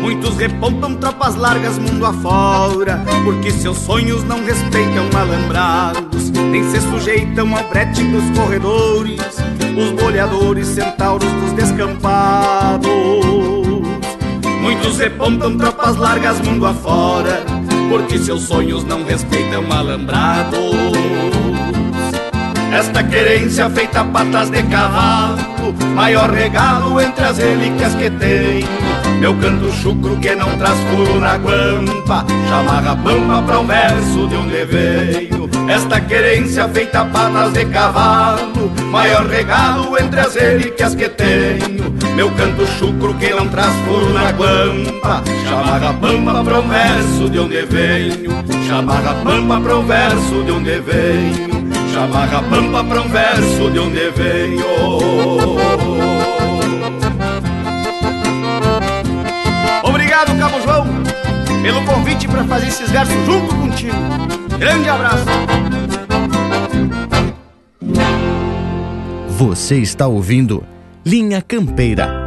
[0.00, 6.30] Muitos repontam tropas largas mundo afora, porque seus sonhos não respeitam malandrados.
[6.30, 9.20] nem se sujeitam ao brete dos corredores,
[9.76, 13.61] os boleadores centauros dos descampados.
[14.62, 17.42] Muitos repontam tropas largas mundo afora,
[17.90, 20.72] porque seus sonhos não respeitam alambrados.
[22.72, 25.38] Esta querência feita patas de cavalo,
[25.96, 28.68] maior regalo entre as relíquias que tenho.
[29.18, 34.36] Meu canto chucro que não traz furo na guampa, chamarra pampa pra um verso de
[34.36, 35.50] onde veio.
[35.68, 41.81] Esta querência feita patas de cavalo, maior regalo entre as relíquias que tenho.
[42.14, 47.62] Meu canto chucro que não traz furo na guampa, chamarra pampa um verso de onde
[47.66, 48.30] venho.
[48.68, 51.62] Chamarra pampa um verso de onde venho.
[51.92, 54.64] Chamarra pampa um verso de onde venho
[59.82, 60.86] Obrigado, Cabo João,
[61.62, 63.96] pelo convite para fazer esses versos junto contigo.
[64.58, 65.26] Grande abraço.
[69.28, 70.64] Você está ouvindo
[71.04, 72.21] Linha Campeira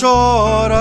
[0.00, 0.76] chora.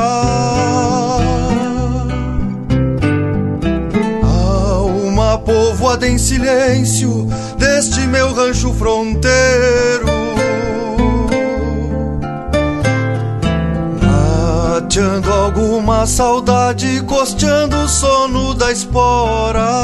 [4.23, 7.27] Alma povoada em silêncio
[7.57, 10.07] deste meu rancho fronteiro.
[14.01, 19.83] Mateando alguma saudade, costeando o sono da espora.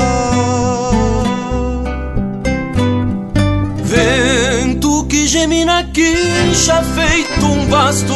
[3.84, 8.14] Vento que geme na quincha, feito um vasto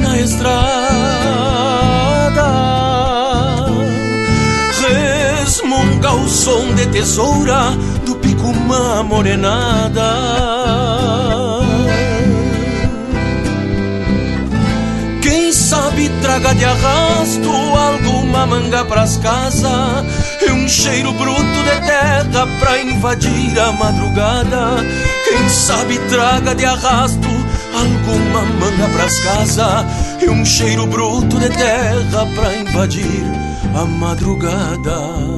[0.00, 0.58] na estrada.
[4.80, 10.48] Resmunga o som de tesoura do picumã morenada.
[15.68, 20.04] sabe, traga de arrasto alguma manga pras casas
[20.40, 24.76] e um cheiro bruto de terra pra invadir a madrugada.
[25.24, 27.28] Quem sabe, traga de arrasto
[27.78, 29.86] alguma manga pras casas
[30.20, 33.24] e um cheiro bruto de terra pra invadir
[33.74, 35.37] a madrugada.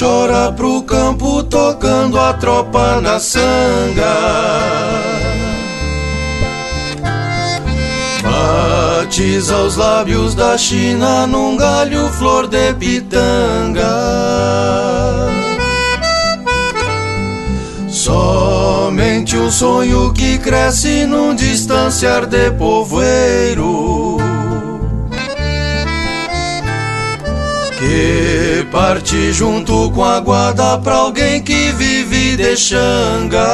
[0.00, 4.16] Chora pro campo tocando a tropa na sanga.
[8.22, 13.84] Batiza os lábios da China num galho flor de pitanga.
[17.90, 24.16] Somente um sonho que cresce num distanciar de povoeiro.
[27.78, 28.29] Que
[28.70, 33.48] parte junto com a guarda pra alguém que vive de xanga.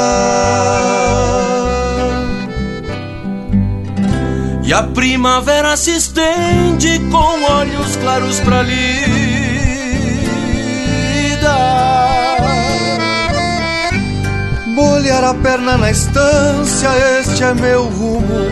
[4.63, 8.77] E a primavera se estende com olhos claros pra lida.
[14.75, 16.89] Bolhar a perna na estância,
[17.21, 18.51] este é meu rumo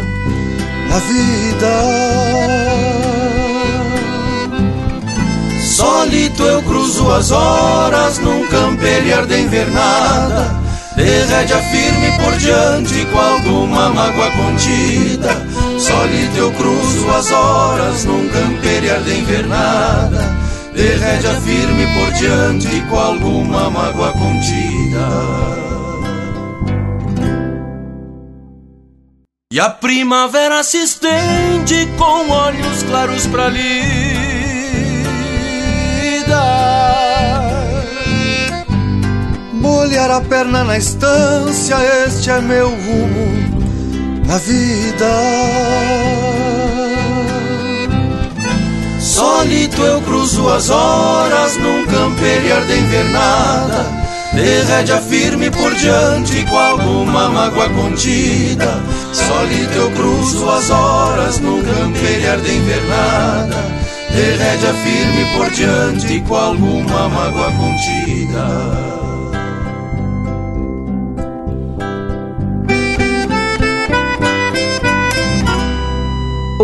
[0.88, 3.03] na vida.
[5.74, 10.62] Solito eu cruzo as horas num camperiar de invernada
[10.94, 15.44] De rédea firme por diante com alguma mágoa contida
[15.76, 20.44] Solito eu cruzo as horas num camperiar de invernada
[20.74, 25.08] de rédea firme por diante com alguma mágoa contida.
[29.52, 34.03] E a primavera se estende com olhos claros pra lida.
[39.84, 45.10] Molhar a perna na estância, este é meu rumo na vida.
[48.98, 53.86] Solito eu cruzo as horas num camperiar de invernada
[54.32, 58.82] De rédea firme por diante com alguma mágoa contida
[59.12, 63.62] Solito eu cruzo as horas num camperiar de invernada
[64.10, 69.13] De rédea firme por diante com alguma mágoa contida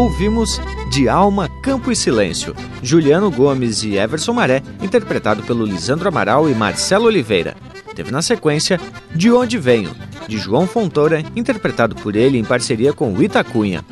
[0.01, 0.59] Ouvimos
[0.91, 6.55] De Alma, Campo e Silêncio, Juliano Gomes e Everson Maré, interpretado pelo Lisandro Amaral e
[6.55, 7.55] Marcelo Oliveira.
[7.95, 8.81] Teve na sequência
[9.15, 9.95] De Onde Venho,
[10.27, 13.85] de João Fontoura, interpretado por ele em parceria com Itacunha.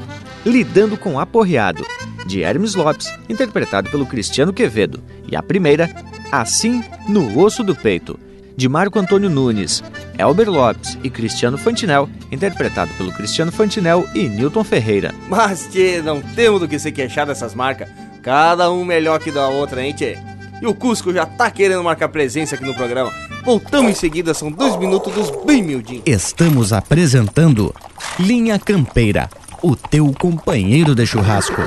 [0.47, 1.85] Lidando com Aporreado,
[2.27, 5.03] de Hermes Lopes, interpretado pelo Cristiano Quevedo.
[5.31, 5.95] E a primeira,
[6.33, 8.19] Assim no Osso do Peito,
[8.57, 9.85] de Marco Antônio Nunes,
[10.19, 15.15] Elber Lopes e Cristiano Fantinel, interpretado pelo Cristiano Fantinel e Newton Ferreira.
[15.29, 17.89] Mas, tchê, não temos do que se queixar dessas marcas.
[18.21, 20.19] Cada um melhor que da outra, hein, tchê?
[20.61, 23.13] E o Cusco já tá querendo marcar presença aqui no programa.
[23.45, 26.03] Voltamos em seguida, são dois minutos dos bem miudinhos.
[26.05, 27.73] Estamos apresentando
[28.19, 29.31] Linha Campeira,
[29.63, 31.63] o teu companheiro de churrasco.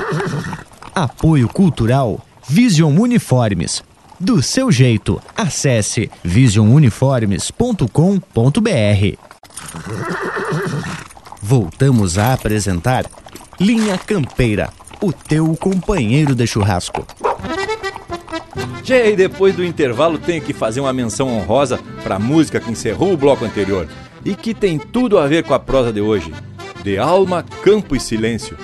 [0.94, 3.82] Apoio Cultural Vision Uniformes
[4.22, 5.20] do seu jeito.
[5.36, 9.18] Acesse visionuniformes.com.br.
[11.42, 13.04] Voltamos a apresentar
[13.60, 14.70] Linha Campeira,
[15.00, 17.04] o teu companheiro de churrasco.
[18.88, 23.12] E depois do intervalo tenho que fazer uma menção honrosa para a música que encerrou
[23.12, 23.88] o bloco anterior
[24.24, 26.32] e que tem tudo a ver com a prosa de hoje.
[26.84, 28.56] De alma, campo e silêncio.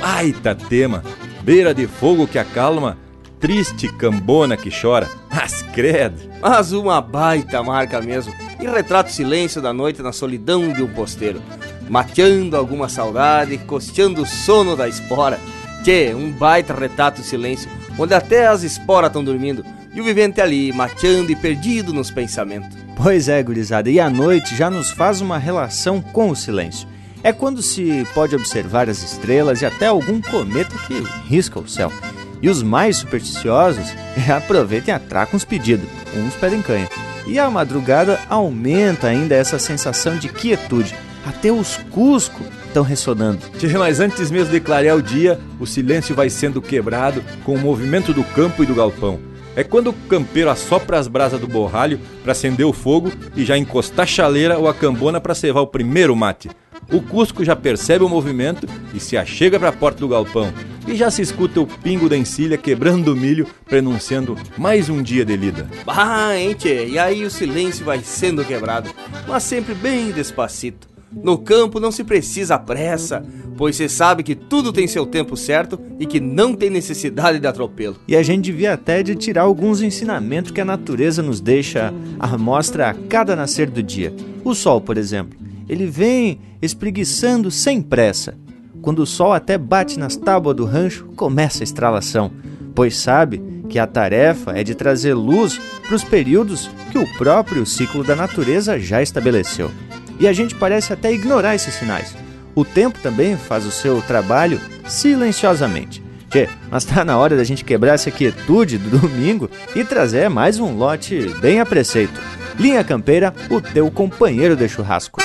[0.00, 1.04] Baita tema,
[1.42, 2.96] beira de fogo que acalma
[3.38, 5.08] triste cambona que chora.
[5.30, 6.20] Mas credo.
[6.40, 8.32] Mas uma baita marca mesmo.
[8.60, 11.42] E retrata o silêncio da noite na solidão de um posteiro.
[11.88, 15.38] Mateando alguma saudade, costeando o sono da espora.
[15.82, 19.64] Tchê, um baita retrato silêncio, onde até as esporas estão dormindo.
[19.94, 22.76] E o vivente ali, mateando e perdido nos pensamentos.
[22.96, 26.88] Pois é, gurizada, e a noite já nos faz uma relação com o silêncio.
[27.22, 30.94] É quando se pode observar as estrelas e até algum cometa que
[31.28, 31.92] risca o céu.
[32.40, 33.86] E os mais supersticiosos
[34.34, 36.88] aproveitem e atracam os pedidos, uns pedem canha.
[37.26, 40.94] E a madrugada aumenta ainda essa sensação de quietude.
[41.26, 43.40] Até os Cusco estão ressonando.
[43.78, 48.12] Mas antes mesmo de clarear o dia, o silêncio vai sendo quebrado com o movimento
[48.12, 49.18] do campo e do galpão.
[49.56, 53.56] É quando o campeiro assopra as brasas do borralho para acender o fogo e já
[53.56, 56.50] encostar a chaleira ou a cambona para cevar o primeiro mate.
[56.92, 60.52] O Cusco já percebe o movimento e se achega para a porta do galpão.
[60.86, 65.24] E já se escuta o pingo da encilha quebrando o milho, prenunciando mais um dia
[65.24, 65.68] de lida.
[65.84, 66.86] Bah, hein, tchê?
[66.86, 68.88] E aí o silêncio vai sendo quebrado,
[69.26, 70.88] mas sempre bem despacito.
[71.12, 73.24] No campo não se precisa pressa,
[73.56, 77.46] pois você sabe que tudo tem seu tempo certo e que não tem necessidade de
[77.46, 77.96] atropelo.
[78.06, 82.36] E a gente devia até de tirar alguns ensinamentos que a natureza nos deixa à
[82.36, 84.14] mostra a cada nascer do dia.
[84.44, 88.34] O sol, por exemplo, ele vem espreguiçando sem pressa.
[88.82, 92.30] Quando o sol até bate nas tábuas do rancho, começa a estralação,
[92.74, 97.66] pois sabe que a tarefa é de trazer luz para os períodos que o próprio
[97.66, 99.70] ciclo da natureza já estabeleceu.
[100.18, 102.14] E a gente parece até ignorar esses sinais.
[102.54, 106.02] O tempo também faz o seu trabalho silenciosamente.
[106.30, 110.58] Tchê, mas tá na hora da gente quebrar essa quietude do domingo e trazer mais
[110.58, 112.20] um lote bem a preceito.
[112.58, 115.20] Linha Campeira, o teu companheiro de churrasco.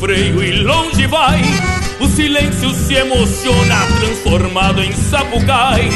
[0.00, 1.42] Freio e longe vai.
[2.00, 5.90] O silêncio se emociona, transformado em sapucai.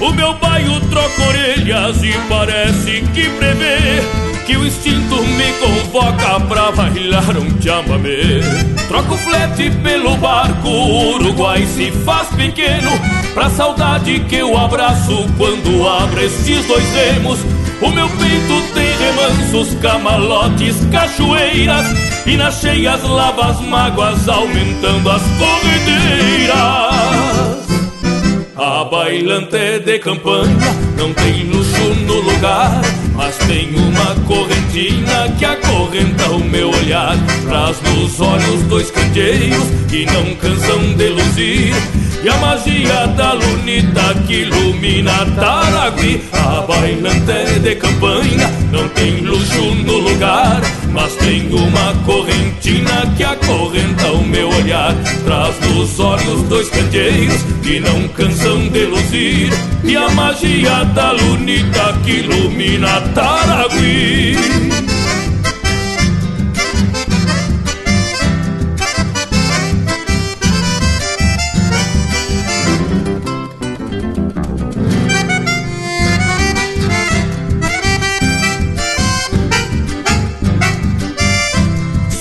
[0.00, 4.00] O meu baio troca orelhas e parece que prevê
[4.46, 8.40] que o instinto me convoca pra bailar um chamamé.
[8.88, 12.90] Troco flete pelo barco, o Uruguai se faz pequeno.
[13.34, 17.38] Pra saudade que eu abraço quando abro estes dois remos.
[17.80, 21.86] O meu peito tem remansos, camalotes, cachoeiras
[22.26, 26.58] E nas cheias lava as mágoas, aumentando as corredeiras
[28.56, 32.82] A bailante de campanha não tem luxo no lugar,
[33.14, 37.16] mas tem uma correntina que acorrenta o meu olhar.
[37.48, 41.74] Traz nos olhos dois candeeiros que não cansam de luzir.
[42.22, 49.74] E a magia da lunita que ilumina Taragui A bailante de campanha não tem luxo
[49.86, 50.60] no lugar
[50.92, 54.94] Mas tem uma correntina que acorrenta o meu olhar.
[55.24, 59.50] Traz nos olhos dois candeeiros que não cansam de luzir
[59.82, 64.69] E a magia da lunita que ilumina Taragui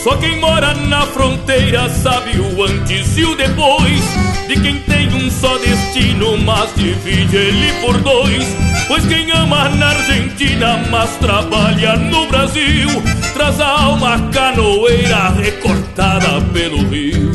[0.10, 4.04] Só quem mora na fronteira sabe o antes e o depois.
[4.48, 8.44] De quem tem um só destino, mas divide ele por dois.
[8.88, 12.90] Pois quem ama na Argentina, mas trabalha no Brasil
[13.36, 17.32] Traz a alma canoeira recortada pelo rio.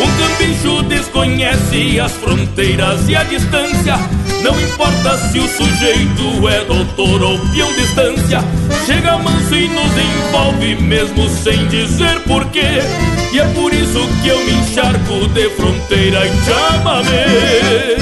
[0.00, 3.94] Um cambicho desconhece as fronteiras e a distância
[4.42, 8.40] Não importa se o sujeito é doutor ou peão distância
[8.84, 12.82] Chega manso e nos envolve mesmo sem dizer porquê
[13.32, 17.96] E é por isso que eu me encharco de fronteira e chamamé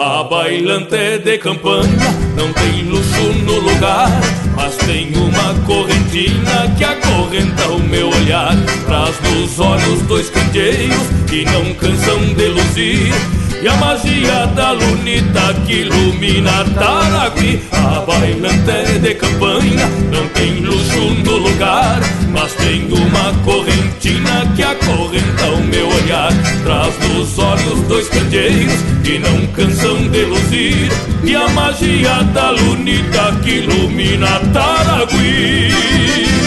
[0.00, 4.08] a bailante de campanha não tem luxo no lugar,
[4.54, 8.54] mas tem uma correntina que acorrenta o meu olhar.
[8.86, 13.37] Traz nos olhos dois candeeiros que não cansam de luzir.
[13.60, 21.00] E a magia da lunita que ilumina Taragui A bailante de campanha não tem luxo
[21.24, 26.32] no lugar Mas tem uma correntina que acorrenta o meu olhar.
[26.62, 30.92] Traz nos olhos dois candeeiros que não cansam de luzir.
[31.24, 36.37] E a magia da lunita que ilumina Taragui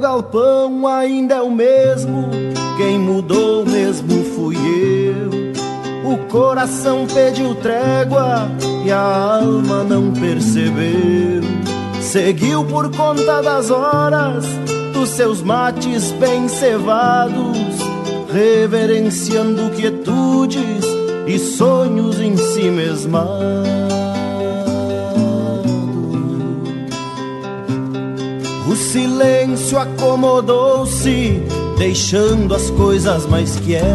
[0.00, 2.30] galpão ainda é o mesmo,
[2.78, 5.30] quem mudou mesmo fui eu.
[6.10, 8.50] O coração pediu trégua
[8.84, 11.42] e a alma não percebeu.
[12.00, 14.46] Seguiu por conta das horas
[14.94, 17.58] dos seus mates bem cevados,
[18.32, 20.84] reverenciando quietudes
[21.26, 23.89] e sonhos em si mesmados.
[28.70, 31.42] O silêncio acomodou-se,
[31.76, 33.90] deixando as coisas mais quietas.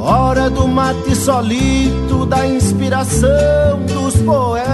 [0.00, 3.28] Hora do mate solito, da inspiração
[3.86, 4.64] dos poetas.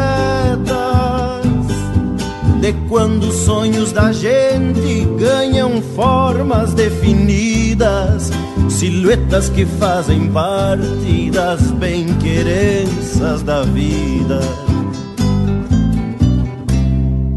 [2.59, 8.31] De quando os sonhos da gente ganham formas definidas,
[8.71, 14.41] silhuetas que fazem parte das bem-querenças da vida.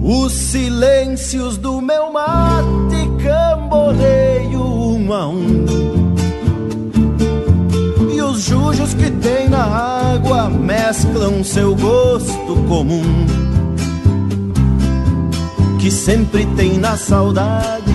[0.06, 5.66] Os silêncios do meu mate camboneio um a um.
[8.14, 13.26] E os jujos que tem na água mesclam seu gosto comum.
[15.80, 17.94] Que sempre tem na saudade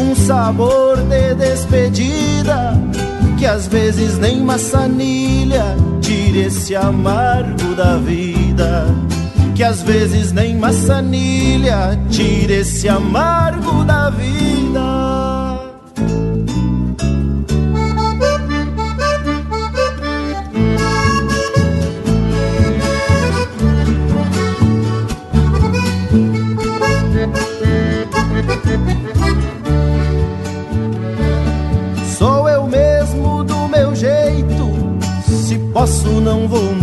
[0.00, 2.80] um sabor de despedida.
[3.36, 8.86] Que às vezes nem maçanilha tira esse amargo da vida
[9.58, 14.78] que às vezes nem maçanilha tira esse amargo da vida.
[32.16, 36.77] Sou eu mesmo do meu jeito, se posso não vou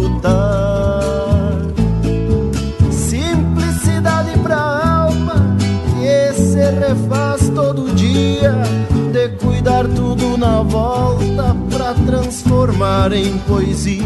[0.00, 1.52] escutar.
[2.90, 5.56] Simplicidade pra alma
[5.94, 8.54] que se refaz todo dia,
[9.12, 14.04] de cuidar tudo na volta pra transformar em poesia.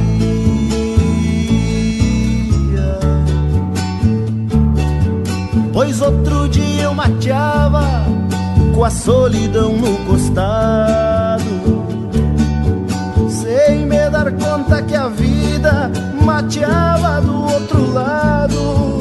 [5.72, 7.82] Pois outro dia eu mateava
[8.74, 11.13] com a solidão no costado,
[14.38, 15.90] conta que a vida
[16.22, 18.98] mateava do outro lado,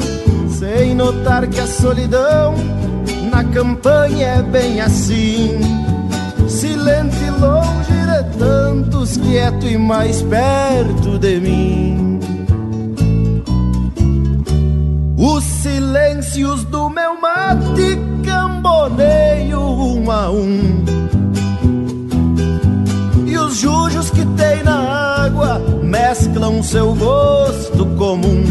[0.50, 2.54] sem notar que a solidão
[3.30, 5.58] na campanha é bem assim.
[6.48, 12.20] Silente e longe de tantos, quieto e mais perto de mim.
[15.16, 21.04] Os silêncios do meu mate camboneio um a um
[23.54, 25.03] os jujos que tem na
[25.34, 28.44] água mesclam seu gosto comum.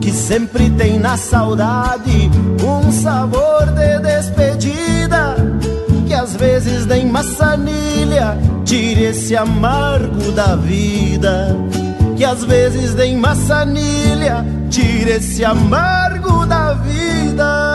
[0.00, 2.30] Que sempre tem na saudade
[2.62, 5.36] um sabor de despedida.
[6.06, 11.56] Que às vezes nem maçanilha tire esse amargo da vida.
[12.16, 17.67] Que às vezes nem maçanilha tire esse amargo da vida.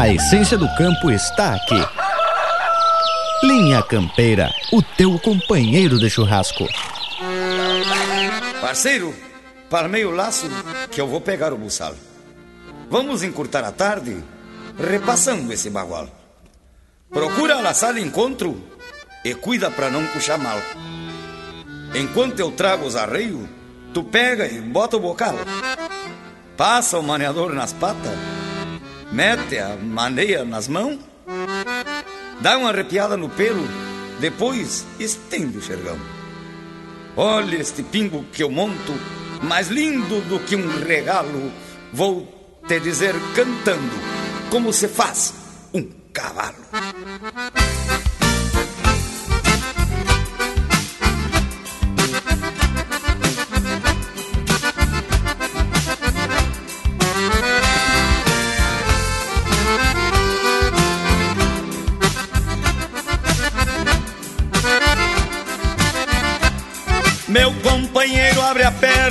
[0.00, 1.76] A essência do campo está aqui.
[3.42, 6.66] Linha Campeira, o teu companheiro de churrasco.
[8.62, 9.14] Parceiro,
[9.68, 10.46] palmei o laço
[10.90, 11.94] que eu vou pegar o buçal.
[12.88, 14.24] Vamos encurtar a tarde
[14.78, 16.08] repassando esse bagual.
[17.10, 18.58] Procura laçar encontro
[19.22, 20.56] e cuida para não puxar mal.
[21.94, 23.46] Enquanto eu trago os arreios,
[23.92, 25.34] tu pega e bota o bocal.
[26.56, 28.29] Passa o maneador nas patas
[29.12, 30.98] mete a maneia nas mãos,
[32.40, 33.66] dá uma arrepiada no pelo,
[34.20, 35.98] depois estende o xergão.
[37.16, 38.94] Olha este pingo que eu monto,
[39.42, 41.52] mais lindo do que um regalo,
[41.92, 42.26] vou
[42.66, 43.96] te dizer cantando
[44.50, 45.34] como se faz
[45.74, 46.56] um cavalo.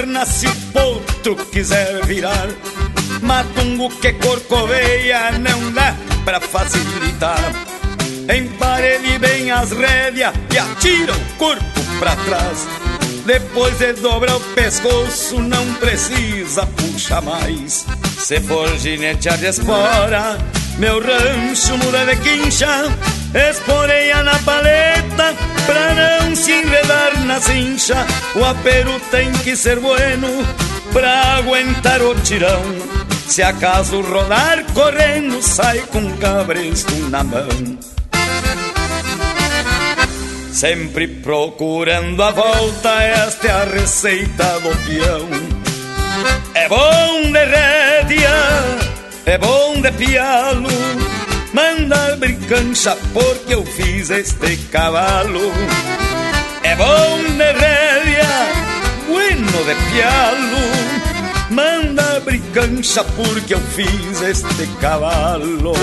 [0.09, 2.47] Perna se o potro quiser virar.
[3.21, 5.95] Matungo que corcoveia não dá
[6.25, 7.39] pra facilitar.
[8.35, 12.67] Emparelhe bem as rédeas e atira o corpo pra trás.
[13.25, 17.85] Depois de o pescoço, não precisa puxar mais.
[18.17, 20.37] Se for ginetear de espora,
[20.77, 22.67] meu rancho muda de quincha.
[23.33, 25.35] Esporeia na paleta
[25.67, 27.95] pra não se enredar na cincha.
[28.35, 30.27] O apero tem que ser bueno
[30.91, 32.63] pra aguentar o tirão.
[33.27, 37.77] Se acaso rodar correndo, sai com cabresto na mão.
[40.51, 45.29] Sempre procurando a volta, esta é a receita do peão.
[46.55, 48.31] É bom de rédea,
[49.27, 51.08] é bom de pialo
[51.53, 55.51] mandar brincancha porque eu fiz este cavalo.
[56.63, 58.47] É bom de rédea,
[59.07, 60.65] bueno de pialo,
[61.49, 65.73] manda brincancha porque eu fiz este cavalo.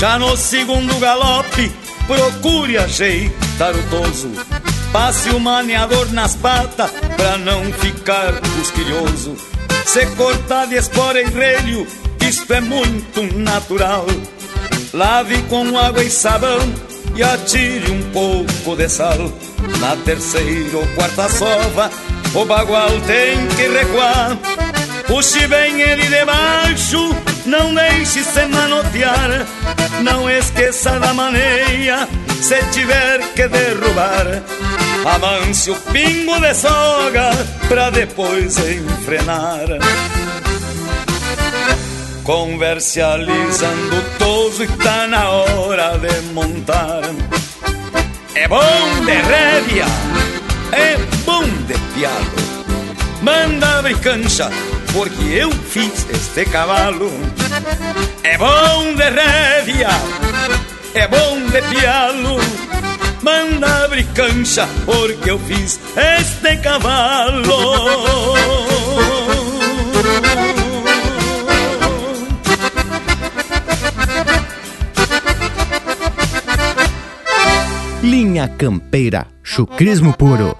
[0.00, 1.70] Já no segundo galope,
[2.06, 4.30] procure ajeitar o toso.
[4.90, 9.36] Passe o maneador nas patas pra não ficar cosquilhoso.
[9.84, 11.86] Se cortar de espora e relho,
[12.26, 14.06] isto é muito natural.
[14.94, 16.60] Lave com água e sabão
[17.14, 19.30] e atire um pouco de sal.
[19.80, 21.90] Na terceira ou quarta sova,
[22.34, 24.38] o bagual tem que recuar.
[25.06, 27.14] Puxe bem ele debaixo,
[27.50, 29.46] não deixe se manotear.
[30.02, 32.08] Não esqueça da maneira,
[32.40, 34.42] se tiver que derrubar.
[35.04, 37.30] Avance o pingo de soga,
[37.68, 39.66] pra depois enfrenar.
[42.22, 47.02] Converse alisando o e tá na hora de montar.
[48.34, 49.86] É bom de rédea,
[50.72, 52.50] é bom de pialo.
[53.22, 54.50] Manda cancha
[54.92, 57.10] porque eu fiz este cavalo.
[58.22, 59.88] É bom de rédea,
[60.94, 62.38] é bom de pialo.
[63.22, 67.50] Manda abrir cancha, porque eu fiz este cavalo.
[78.02, 80.56] Linha Campeira, chucrismo puro.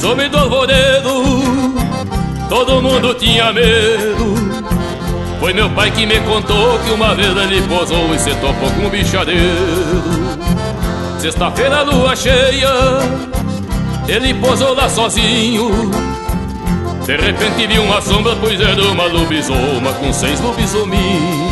[0.00, 1.24] Lobisomem do alvoredo,
[2.48, 4.34] todo mundo tinha medo.
[5.38, 8.86] Foi meu pai que me contou que uma vez ele posou e se topou com
[8.86, 9.44] um bichadeiro.
[11.18, 12.70] Sexta-feira, lua cheia,
[14.08, 15.70] ele posou lá sozinho.
[17.04, 21.49] De repente viu uma sombra, pois era uma lobisoma com seis lobisominhos.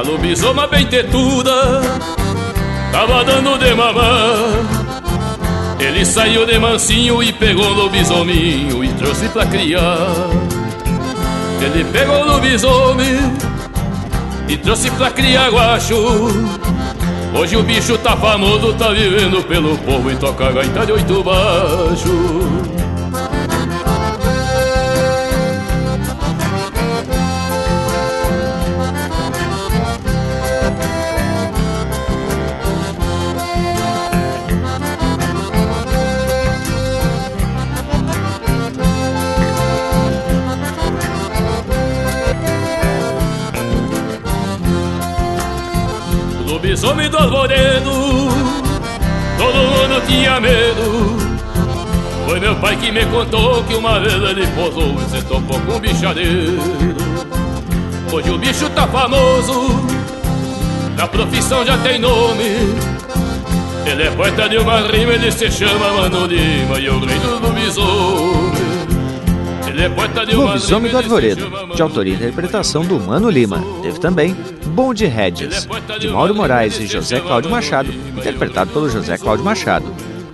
[0.00, 1.82] A lobisoma bem tetuda
[2.90, 4.64] Tava dando de mamar
[5.78, 10.16] Ele saiu de mansinho e pegou o lobisominho E trouxe pra criar.
[11.60, 13.18] Ele pegou o lobisomem
[14.48, 15.94] E trouxe pra criar guacho.
[17.34, 22.89] Hoje o bicho tá famoso, tá vivendo pelo povo E toca gaita de oito baixo
[47.20, 47.90] alvoredo
[49.40, 51.16] Todo mundo tinha medo.
[52.26, 55.76] Foi meu pai que me contou que uma vez ele posou e se topou com
[55.76, 56.58] um bichadeiro.
[58.12, 59.86] Hoje o bicho tá famoso
[60.96, 62.44] Na profissão já tem nome.
[63.86, 67.40] Ele é poeta de uma rima, ele se chama Mano Lima E o rei do
[67.40, 68.60] lobisomem.
[69.66, 73.64] Ele é poeta de uma Lobisomem do Arvoredo, de autoria e interpretação do Mano Lima.
[73.82, 74.36] Teve também
[74.80, 75.68] Bonde Regis,
[76.00, 79.84] de Mauro Moraes e José Cláudio Machado, interpretado pelo José Cláudio Machado.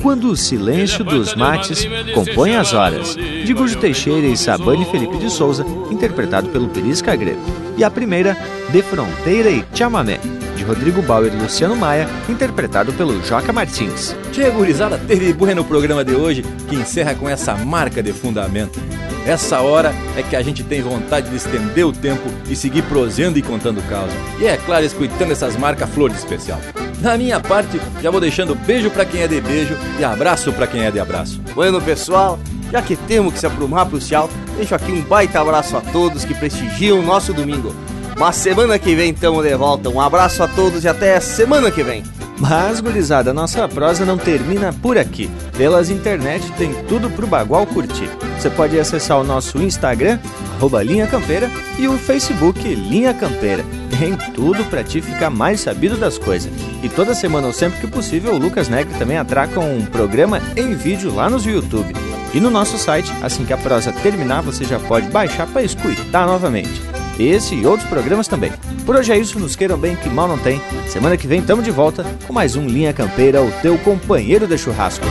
[0.00, 5.30] Quando o silêncio dos mates compõe as horas, de Gujo Teixeira e Sabane Felipe de
[5.30, 7.40] Souza, interpretado pelo Peris Cagredo.
[7.76, 8.36] E a primeira,
[8.70, 10.20] De Fronteira e Chamamé,
[10.56, 14.14] de Rodrigo Bauer e Luciano Maia, interpretado pelo Joca Martins.
[14.30, 18.80] Tia gurizada, teve burra no programa de hoje que encerra com essa marca de fundamento.
[19.26, 23.36] Essa hora é que a gente tem vontade de estender o tempo e seguir prosendo
[23.36, 24.14] e contando causa.
[24.38, 26.60] E é claro, escutando essas marcas flor de especial.
[27.00, 30.68] Da minha parte, já vou deixando beijo pra quem é de beijo e abraço pra
[30.68, 31.40] quem é de abraço.
[31.56, 32.38] Bueno, pessoal,
[32.70, 36.24] já que temos que se aprumar pro tchau, deixo aqui um baita abraço a todos
[36.24, 37.74] que prestigiam o nosso domingo.
[38.16, 39.90] Mas semana que vem estamos de volta.
[39.90, 42.04] Um abraço a todos e até semana que vem.
[42.38, 45.30] Mas, gurizada, nossa prosa não termina por aqui.
[45.56, 48.10] Pelas internet tem tudo pro Bagual curtir.
[48.38, 50.18] Você pode acessar o nosso Instagram,
[50.56, 53.64] arroba Linha Campeira, e o Facebook Linha Campeira.
[53.98, 56.52] Tem tudo pra ti ficar mais sabido das coisas.
[56.82, 60.74] E toda semana ou sempre que possível, o Lucas Negri também atraca um programa em
[60.74, 61.94] vídeo lá no YouTube.
[62.34, 66.26] E no nosso site, assim que a prosa terminar, você já pode baixar para escutar
[66.26, 66.82] novamente.
[67.18, 68.52] Esse e outros programas também.
[68.84, 70.60] Por hoje é isso, nos queiram bem que mal não tem.
[70.86, 74.58] Semana que vem estamos de volta com mais um Linha Campeira, o teu companheiro de
[74.58, 75.06] churrasco.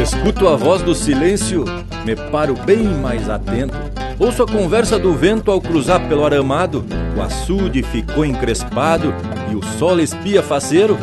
[0.00, 1.64] Escuto a voz do silêncio,
[2.04, 3.76] me paro bem mais atento.
[4.18, 6.84] Ouço a conversa do vento ao cruzar pelo aramado.
[7.16, 9.12] O açude ficou encrespado
[9.50, 10.96] e o sol espia faceiro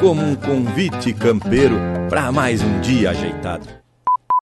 [0.00, 1.76] como um convite campeiro
[2.08, 3.85] para mais um dia ajeitado.